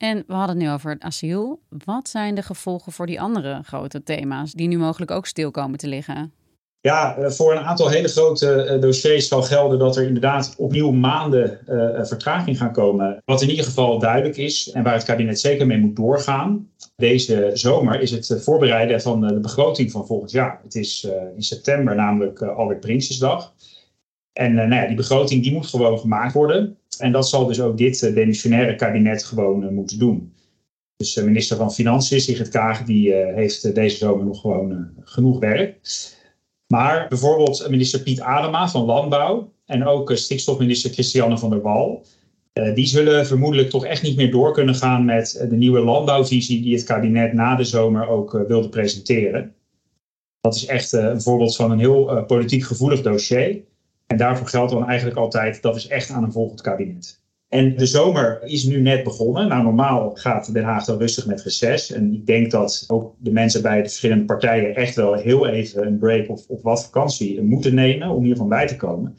En 0.02 0.24
we 0.28 0.34
hadden 0.34 0.56
het 0.56 0.66
nu 0.66 0.72
over 0.72 0.92
het 0.92 1.02
asiel. 1.02 1.62
Wat 1.86 2.10
zijn 2.10 2.36
de 2.36 2.42
gevolgen 2.42 2.92
voor 2.92 3.06
die 3.06 3.22
andere 3.22 3.62
grote 3.64 4.04
thema's 4.04 4.52
die 4.52 4.68
nu 4.68 4.78
mogelijk 4.78 5.12
ook 5.12 5.26
stil 5.26 5.52
komen 5.52 5.78
te 5.78 5.88
liggen? 5.88 6.34
Ja, 6.80 7.30
voor 7.32 7.52
een 7.52 7.64
aantal 7.64 7.90
hele 7.90 8.08
grote 8.08 8.78
dossiers 8.80 9.28
zal 9.28 9.42
gelden 9.42 9.80
dat 9.80 9.98
er 9.98 10.04
inderdaad 10.04 10.56
opnieuw 10.58 10.92
maanden 10.92 11.60
uh, 11.68 12.06
vertraging 12.06 12.58
gaan 12.58 12.72
komen. 12.72 13.22
Wat 13.26 13.42
in 13.42 13.50
ieder 13.50 13.66
geval 13.66 14.00
duidelijk 14.00 14.38
is 14.38 14.72
en 14.72 14.84
waar 14.84 14.94
het 14.94 15.04
kabinet 15.04 15.40
zeker 15.40 15.68
mee 15.68 15.78
moet 15.78 15.96
doorgaan. 15.96 16.70
Deze 16.96 17.52
zomer 17.54 18.02
is 18.02 18.12
het 18.12 18.44
voorbereiden 18.44 19.02
van 19.02 19.22
de 19.22 19.40
begroting 19.40 19.92
van 19.92 20.06
volgend 20.06 20.32
jaar. 20.32 20.60
Het 20.64 20.76
is 20.76 21.08
in 21.36 21.44
september 21.44 21.96
namelijk 21.96 22.42
Albert 22.42 22.80
Prinsjesdag. 22.80 23.54
En 24.34 24.54
nou 24.54 24.74
ja, 24.74 24.88
die 24.88 24.96
begroting 24.96 25.44
die 25.44 25.54
moet 25.54 25.68
gewoon 25.68 26.00
gemaakt 26.00 26.34
worden. 26.34 26.78
En 26.99 27.12
dat 27.12 27.30
zal 27.30 27.45
dus 27.45 27.62
ook 27.62 27.77
dit 27.77 28.01
uh, 28.01 28.15
demissionaire 28.15 28.75
kabinet 28.75 29.23
gewoon 29.23 29.63
uh, 29.63 29.69
moeten 29.69 29.99
doen. 29.99 30.34
Dus 30.95 31.15
uh, 31.15 31.23
minister 31.23 31.58
van 31.58 31.73
Financiën, 31.73 32.21
Sigrid 32.21 32.49
Kaag, 32.49 32.84
die 32.84 33.13
heeft 33.13 33.75
deze 33.75 33.97
zomer 33.97 34.25
nog 34.25 34.41
gewoon 34.41 34.89
genoeg 35.04 35.39
werk. 35.39 35.80
Maar 36.67 37.08
bijvoorbeeld 37.08 37.69
minister 37.69 37.99
Piet 37.99 38.19
Adema 38.19 38.69
van 38.69 38.86
Landbouw 38.86 39.54
en 39.65 39.86
ook 39.86 40.12
stikstofminister 40.15 40.91
Christiane 40.91 41.38
van 41.38 41.49
der 41.49 41.62
Wal. 41.62 42.06
die 42.73 42.86
zullen 42.86 43.27
vermoedelijk 43.27 43.69
toch 43.69 43.86
echt 43.86 44.04
niet 44.04 44.15
meer 44.15 44.32
door 44.32 44.54
kunnen 44.54 44.75
gaan 44.75 45.06
met 45.06 45.45
de 45.49 45.56
nieuwe 45.56 45.80
landbouwvisie 45.80 46.62
die 46.62 46.73
het 46.75 46.84
kabinet 46.84 47.34
na 47.34 47.56
de 47.56 47.63
zomer 47.63 48.08
ook 48.08 48.43
wilde 48.47 48.69
presenteren. 48.69 49.56
Dat 50.41 50.56
is 50.56 50.65
echt 50.65 50.91
een 50.91 51.21
voorbeeld 51.21 51.56
van 51.56 51.71
een 51.71 51.80
heel 51.80 52.25
politiek 52.25 52.63
gevoelig 52.63 53.01
dossier. 53.01 53.63
En 54.12 54.17
daarvoor 54.17 54.47
geldt 54.47 54.71
dan 54.71 54.88
eigenlijk 54.88 55.17
altijd, 55.17 55.62
dat 55.62 55.76
is 55.76 55.88
echt 55.88 56.10
aan 56.10 56.24
een 56.24 56.32
volgend 56.32 56.62
kabinet. 56.62 57.19
En 57.50 57.76
de 57.76 57.86
zomer 57.86 58.39
is 58.43 58.63
nu 58.63 58.82
net 58.82 59.04
begonnen. 59.04 59.47
Nou, 59.47 59.63
normaal 59.63 60.12
gaat 60.13 60.54
Den 60.54 60.63
Haag 60.63 60.86
dan 60.86 60.97
rustig 60.97 61.26
met 61.26 61.41
reces. 61.41 61.91
En 61.91 62.13
ik 62.13 62.26
denk 62.26 62.52
dat 62.52 62.84
ook 62.88 63.15
de 63.17 63.32
mensen 63.32 63.62
bij 63.62 63.78
de 63.78 63.88
verschillende 63.88 64.26
partijen 64.26 64.76
echt 64.76 64.95
wel 64.95 65.13
heel 65.13 65.47
even 65.47 65.88
een 65.88 65.97
break 65.97 66.30
of, 66.30 66.47
of 66.47 66.62
wat 66.62 66.84
vakantie 66.84 67.41
moeten 67.41 67.74
nemen 67.74 68.10
om 68.10 68.24
hiervan 68.24 68.50
bij 68.50 68.67
te 68.67 68.76
komen. 68.76 69.15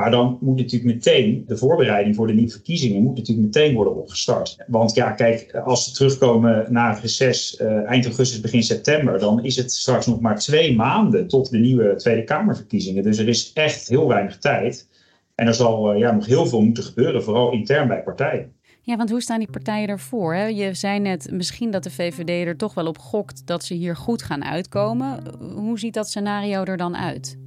Maar 0.00 0.10
dan 0.10 0.38
moet 0.40 0.56
natuurlijk 0.56 0.94
meteen 0.94 1.44
de 1.46 1.56
voorbereiding 1.56 2.16
voor 2.16 2.26
de 2.26 2.32
nieuwe 2.32 2.50
verkiezingen 2.50 3.02
moet 3.02 3.16
natuurlijk 3.16 3.46
meteen 3.46 3.74
worden 3.74 3.96
opgestart. 3.96 4.56
Want 4.66 4.94
ja, 4.94 5.10
kijk, 5.10 5.54
als 5.54 5.84
ze 5.84 5.92
terugkomen 5.92 6.66
na 6.68 6.90
het 6.90 7.00
reces 7.00 7.60
uh, 7.60 7.88
eind 7.88 8.04
augustus, 8.04 8.40
begin 8.40 8.62
september, 8.62 9.18
dan 9.18 9.44
is 9.44 9.56
het 9.56 9.72
straks 9.72 10.06
nog 10.06 10.20
maar 10.20 10.38
twee 10.38 10.76
maanden 10.76 11.28
tot 11.28 11.50
de 11.50 11.58
nieuwe 11.58 11.94
Tweede 11.94 12.24
Kamerverkiezingen. 12.24 13.02
Dus 13.02 13.18
er 13.18 13.28
is 13.28 13.52
echt 13.52 13.88
heel 13.88 14.08
weinig 14.08 14.38
tijd. 14.38 14.88
En 15.34 15.46
er 15.46 15.54
zal 15.54 15.92
uh, 15.92 15.98
ja, 15.98 16.12
nog 16.12 16.26
heel 16.26 16.46
veel 16.46 16.60
moeten 16.60 16.84
gebeuren, 16.84 17.22
vooral 17.22 17.52
intern 17.52 17.88
bij 17.88 18.02
partijen. 18.02 18.52
Ja, 18.82 18.96
want 18.96 19.10
hoe 19.10 19.22
staan 19.22 19.38
die 19.38 19.50
partijen 19.50 19.88
ervoor? 19.88 20.34
Hè? 20.34 20.46
Je 20.46 20.74
zei 20.74 20.98
net 20.98 21.30
misschien 21.32 21.70
dat 21.70 21.82
de 21.82 21.90
VVD 21.90 22.46
er 22.46 22.56
toch 22.56 22.74
wel 22.74 22.86
op 22.86 22.98
gokt 22.98 23.46
dat 23.46 23.64
ze 23.64 23.74
hier 23.74 23.96
goed 23.96 24.22
gaan 24.22 24.44
uitkomen. 24.44 25.22
Hoe 25.54 25.78
ziet 25.78 25.94
dat 25.94 26.08
scenario 26.08 26.64
er 26.64 26.76
dan 26.76 26.96
uit? 26.96 27.38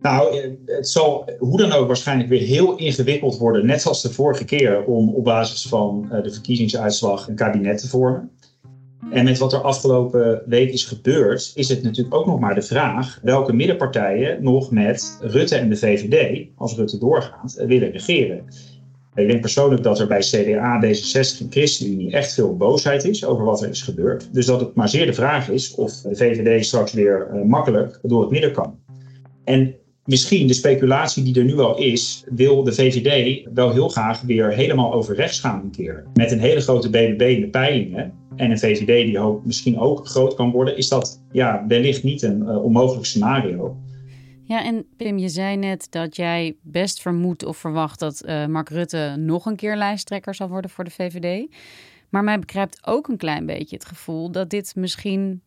Nou, 0.00 0.36
het 0.66 0.88
zal 0.88 1.30
hoe 1.38 1.58
dan 1.58 1.72
ook 1.72 1.86
waarschijnlijk 1.86 2.28
weer 2.28 2.40
heel 2.40 2.76
ingewikkeld 2.76 3.38
worden, 3.38 3.66
net 3.66 3.86
als 3.86 4.02
de 4.02 4.12
vorige 4.12 4.44
keer, 4.44 4.84
om 4.84 5.14
op 5.14 5.24
basis 5.24 5.68
van 5.68 6.08
de 6.22 6.32
verkiezingsuitslag 6.32 7.28
een 7.28 7.34
kabinet 7.34 7.78
te 7.78 7.88
vormen. 7.88 8.30
En 9.10 9.24
met 9.24 9.38
wat 9.38 9.52
er 9.52 9.60
afgelopen 9.60 10.42
week 10.46 10.72
is 10.72 10.84
gebeurd, 10.84 11.52
is 11.54 11.68
het 11.68 11.82
natuurlijk 11.82 12.14
ook 12.14 12.26
nog 12.26 12.40
maar 12.40 12.54
de 12.54 12.62
vraag 12.62 13.18
welke 13.22 13.52
middenpartijen 13.52 14.42
nog 14.42 14.70
met 14.70 15.18
Rutte 15.20 15.56
en 15.56 15.68
de 15.68 15.76
VVD, 15.76 16.46
als 16.56 16.76
Rutte 16.76 16.98
doorgaat, 16.98 17.64
willen 17.66 17.90
regeren. 17.90 18.44
Ik 19.14 19.28
denk 19.28 19.40
persoonlijk 19.40 19.82
dat 19.82 19.98
er 19.98 20.06
bij 20.06 20.20
CDA, 20.20 20.82
D66 20.84 21.40
en 21.40 21.46
ChristenUnie 21.50 22.12
echt 22.12 22.34
veel 22.34 22.56
boosheid 22.56 23.04
is 23.04 23.24
over 23.24 23.44
wat 23.44 23.62
er 23.62 23.68
is 23.68 23.82
gebeurd. 23.82 24.28
Dus 24.32 24.46
dat 24.46 24.60
het 24.60 24.74
maar 24.74 24.88
zeer 24.88 25.06
de 25.06 25.12
vraag 25.12 25.48
is 25.48 25.74
of 25.74 25.92
de 25.92 26.16
VVD 26.16 26.64
straks 26.64 26.92
weer 26.92 27.28
makkelijk 27.46 27.98
door 28.02 28.20
het 28.20 28.30
midden 28.30 28.52
kan. 28.52 28.78
En 29.44 29.74
misschien 30.04 30.46
de 30.46 30.54
speculatie 30.54 31.22
die 31.22 31.38
er 31.38 31.44
nu 31.44 31.58
al 31.58 31.78
is, 31.78 32.24
wil 32.28 32.62
de 32.62 32.72
VVD 32.72 33.48
wel 33.54 33.72
heel 33.72 33.88
graag 33.88 34.20
weer 34.20 34.52
helemaal 34.52 34.92
over 34.92 35.14
rechts 35.14 35.40
gaan 35.40 35.60
een 35.60 35.70
keer. 35.70 36.06
Met 36.14 36.30
een 36.30 36.40
hele 36.40 36.60
grote 36.60 36.90
BBB 36.90 37.22
in 37.22 37.40
de 37.40 37.48
peilingen 37.48 38.12
en 38.36 38.50
een 38.50 38.58
VVD 38.58 39.06
die 39.06 39.18
hoop, 39.18 39.44
misschien 39.44 39.78
ook 39.78 40.06
groot 40.06 40.34
kan 40.34 40.50
worden, 40.50 40.76
is 40.76 40.88
dat 40.88 41.22
ja, 41.32 41.64
wellicht 41.68 42.02
niet 42.02 42.22
een 42.22 42.42
uh, 42.42 42.64
onmogelijk 42.64 43.06
scenario. 43.06 43.76
Ja, 44.44 44.64
en 44.64 44.86
Pim, 44.96 45.18
je 45.18 45.28
zei 45.28 45.56
net 45.56 45.86
dat 45.90 46.16
jij 46.16 46.56
best 46.62 47.00
vermoedt 47.00 47.44
of 47.44 47.56
verwacht 47.56 47.98
dat 47.98 48.22
uh, 48.26 48.46
Mark 48.46 48.68
Rutte 48.68 49.14
nog 49.18 49.46
een 49.46 49.56
keer 49.56 49.76
lijsttrekker 49.76 50.34
zal 50.34 50.48
worden 50.48 50.70
voor 50.70 50.84
de 50.84 50.90
VVD. 50.90 51.48
Maar 52.08 52.24
mij 52.24 52.38
begrijpt 52.38 52.86
ook 52.86 53.08
een 53.08 53.16
klein 53.16 53.46
beetje 53.46 53.76
het 53.76 53.84
gevoel 53.84 54.30
dat 54.30 54.50
dit 54.50 54.72
misschien 54.76 55.42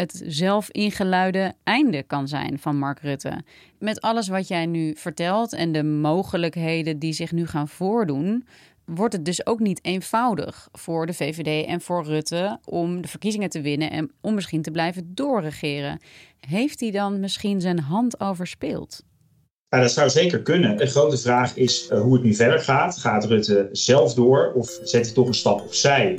het 0.00 0.22
zelf 0.26 0.70
ingeluide 0.70 1.54
einde 1.64 2.02
kan 2.02 2.28
zijn 2.28 2.58
van 2.58 2.76
Mark 2.76 3.00
Rutte. 3.00 3.42
Met 3.78 4.00
alles 4.00 4.28
wat 4.28 4.48
jij 4.48 4.66
nu 4.66 4.94
vertelt 4.96 5.52
en 5.52 5.72
de 5.72 5.82
mogelijkheden 5.82 6.98
die 6.98 7.12
zich 7.12 7.32
nu 7.32 7.46
gaan 7.46 7.68
voordoen, 7.68 8.46
wordt 8.84 9.12
het 9.12 9.24
dus 9.24 9.46
ook 9.46 9.60
niet 9.60 9.84
eenvoudig 9.84 10.68
voor 10.72 11.06
de 11.06 11.14
VVD 11.14 11.66
en 11.66 11.80
voor 11.80 12.04
Rutte 12.04 12.58
om 12.64 13.02
de 13.02 13.08
verkiezingen 13.08 13.50
te 13.50 13.60
winnen 13.60 13.90
en 13.90 14.10
om 14.20 14.34
misschien 14.34 14.62
te 14.62 14.70
blijven 14.70 15.14
doorregeren. 15.14 16.00
Heeft 16.40 16.80
hij 16.80 16.90
dan 16.90 17.20
misschien 17.20 17.60
zijn 17.60 17.78
hand 17.78 18.20
overspeeld? 18.20 19.02
Ja, 19.68 19.80
dat 19.80 19.92
zou 19.92 20.10
zeker 20.10 20.42
kunnen. 20.42 20.76
De 20.76 20.86
grote 20.86 21.18
vraag 21.18 21.56
is 21.56 21.88
uh, 21.90 22.00
hoe 22.00 22.14
het 22.14 22.22
nu 22.22 22.34
verder 22.34 22.60
gaat. 22.60 22.98
Gaat 22.98 23.24
Rutte 23.24 23.68
zelf 23.72 24.14
door 24.14 24.52
of 24.54 24.78
zet 24.82 25.04
hij 25.04 25.14
toch 25.14 25.26
een 25.26 25.34
stap 25.34 25.60
opzij 25.60 26.18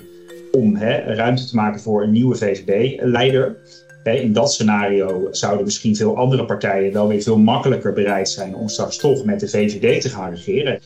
om 0.52 0.76
hè, 0.76 0.98
ruimte 0.98 1.46
te 1.46 1.56
maken 1.56 1.82
voor 1.82 2.04
een 2.04 2.12
nieuwe 2.12 2.36
VVD-leider? 2.36 3.56
In 4.04 4.34
dat 4.34 4.54
scenario 4.54 5.28
zouden 5.32 5.66
misschien 5.66 5.96
veel 5.96 6.18
andere 6.18 6.46
partijen 6.46 6.94
wel 6.94 7.08
weer 7.08 7.22
veel 7.22 7.38
makkelijker 7.38 7.94
bereid 7.94 8.30
zijn 8.30 8.56
om 8.56 8.68
straks 8.68 8.98
toch 8.98 9.26
met 9.26 9.40
de 9.40 9.48
VVD 9.48 10.02
te 10.02 10.10
gaan 10.10 10.30
regeren. 10.30 10.80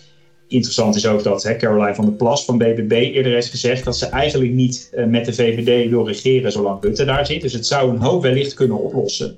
Interessant 0.48 0.96
is 0.96 1.08
ook 1.08 1.24
dat 1.24 1.44
hè, 1.44 1.56
Caroline 1.56 1.96
van 1.96 2.06
der 2.06 2.14
Plas 2.14 2.46
van 2.46 2.58
BBB 2.58 2.92
eerder 2.92 3.34
heeft 3.34 3.50
gezegd 3.50 3.86
dat 3.86 3.98
ze 3.98 4.06
eigenlijk 4.06 4.52
niet 4.52 4.92
uh, 4.96 5.06
met 5.06 5.26
de 5.26 5.34
VVD 5.34 5.90
wil 5.90 6.08
regeren 6.08 6.52
zolang 6.52 6.84
Rutte 6.84 7.06
daar 7.06 7.26
zit. 7.26 7.42
Dus 7.42 7.54
het 7.54 7.68
zou 7.68 7.90
een 7.90 8.02
hoop 8.02 8.22
wellicht 8.22 8.54
kunnen 8.54 8.80
oplossen. 8.80 9.36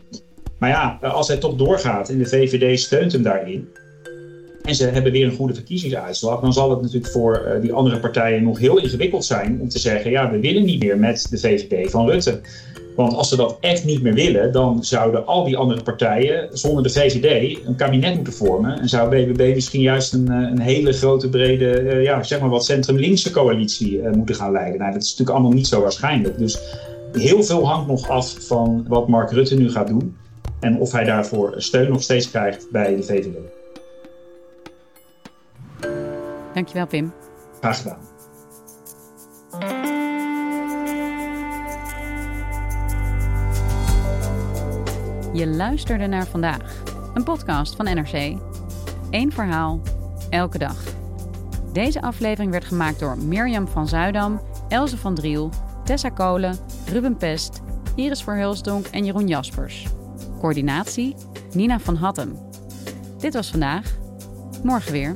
Maar 0.57 0.69
ja, 0.69 0.99
als 1.01 1.27
hij 1.27 1.37
toch 1.37 1.55
doorgaat 1.55 2.09
en 2.09 2.17
de 2.17 2.25
VVD 2.25 2.79
steunt 2.79 3.11
hem 3.11 3.23
daarin. 3.23 3.69
En 4.67 4.75
ze 4.75 4.85
hebben 4.85 5.11
weer 5.11 5.25
een 5.25 5.35
goede 5.35 5.53
verkiezingsuitslag. 5.53 6.39
Dan 6.39 6.53
zal 6.53 6.69
het 6.69 6.81
natuurlijk 6.81 7.11
voor 7.11 7.43
uh, 7.45 7.61
die 7.61 7.73
andere 7.73 7.99
partijen 7.99 8.43
nog 8.43 8.59
heel 8.59 8.77
ingewikkeld 8.77 9.25
zijn 9.25 9.61
om 9.61 9.69
te 9.69 9.79
zeggen: 9.79 10.11
ja, 10.11 10.31
we 10.31 10.39
willen 10.39 10.65
niet 10.65 10.83
meer 10.83 10.97
met 10.97 11.27
de 11.29 11.37
VVD 11.37 11.91
van 11.91 12.09
Rutte. 12.09 12.39
Want 12.95 13.13
als 13.13 13.29
ze 13.29 13.35
dat 13.35 13.57
echt 13.59 13.85
niet 13.85 14.01
meer 14.01 14.13
willen, 14.13 14.51
dan 14.51 14.83
zouden 14.83 15.25
al 15.25 15.43
die 15.43 15.57
andere 15.57 15.83
partijen 15.83 16.49
zonder 16.51 16.83
de 16.83 16.89
VVD 16.89 17.57
een 17.65 17.75
kabinet 17.75 18.15
moeten 18.15 18.33
vormen. 18.33 18.79
En 18.79 18.89
zou 18.89 19.09
BBB 19.09 19.53
misschien 19.53 19.81
juist 19.81 20.13
een, 20.13 20.29
een 20.29 20.59
hele 20.59 20.93
grote, 20.93 21.29
brede, 21.29 21.81
uh, 21.81 22.03
ja, 22.03 22.23
zeg 22.23 22.39
maar 22.39 22.49
wat 22.49 22.65
centrum-linkse 22.65 23.31
coalitie 23.31 24.01
moeten 24.01 24.35
gaan 24.35 24.51
leiden. 24.51 24.79
Nou, 24.79 24.91
dat 24.91 25.01
is 25.01 25.09
natuurlijk 25.09 25.37
allemaal 25.37 25.57
niet 25.57 25.67
zo 25.67 25.81
waarschijnlijk. 25.81 26.37
Dus 26.37 26.59
heel 27.11 27.43
veel 27.43 27.67
hangt 27.67 27.87
nog 27.87 28.09
af 28.09 28.35
van 28.39 28.85
wat 28.87 29.07
Mark 29.07 29.31
Rutte 29.31 29.55
nu 29.55 29.71
gaat 29.71 29.87
doen. 29.87 30.15
En 30.59 30.79
of 30.79 30.91
hij 30.91 31.03
daarvoor 31.03 31.53
steun 31.57 31.89
nog 31.89 32.01
steeds 32.01 32.29
krijgt 32.29 32.67
bij 32.71 32.95
de 32.95 33.03
VVD. 33.03 33.56
Dankjewel, 36.57 36.87
Pim. 36.87 37.13
Graag 37.59 37.77
gedaan. 37.77 37.99
Je 45.33 45.47
luisterde 45.47 46.07
naar 46.07 46.25
vandaag, 46.25 46.83
een 47.13 47.23
podcast 47.23 47.75
van 47.75 47.85
NRC. 47.85 48.37
Eén 49.09 49.31
verhaal, 49.31 49.81
elke 50.29 50.57
dag. 50.57 50.83
Deze 51.73 52.01
aflevering 52.01 52.51
werd 52.51 52.65
gemaakt 52.65 52.99
door 52.99 53.17
Mirjam 53.17 53.67
van 53.67 53.87
Zuidam, 53.87 54.41
Elze 54.67 54.97
van 54.97 55.15
Driel, 55.15 55.49
Tessa 55.83 56.09
Kolen, 56.09 56.57
Ruben 56.85 57.17
Pest, 57.17 57.61
Iris 57.95 58.23
Verhulsdonk 58.23 58.85
en 58.85 59.05
Jeroen 59.05 59.27
Jaspers. 59.27 59.87
Coördinatie 60.39 61.15
Nina 61.53 61.79
van 61.79 61.95
Hattem. 61.95 62.39
Dit 63.17 63.33
was 63.33 63.49
vandaag. 63.49 63.97
Morgen 64.63 64.91
weer. 64.91 65.15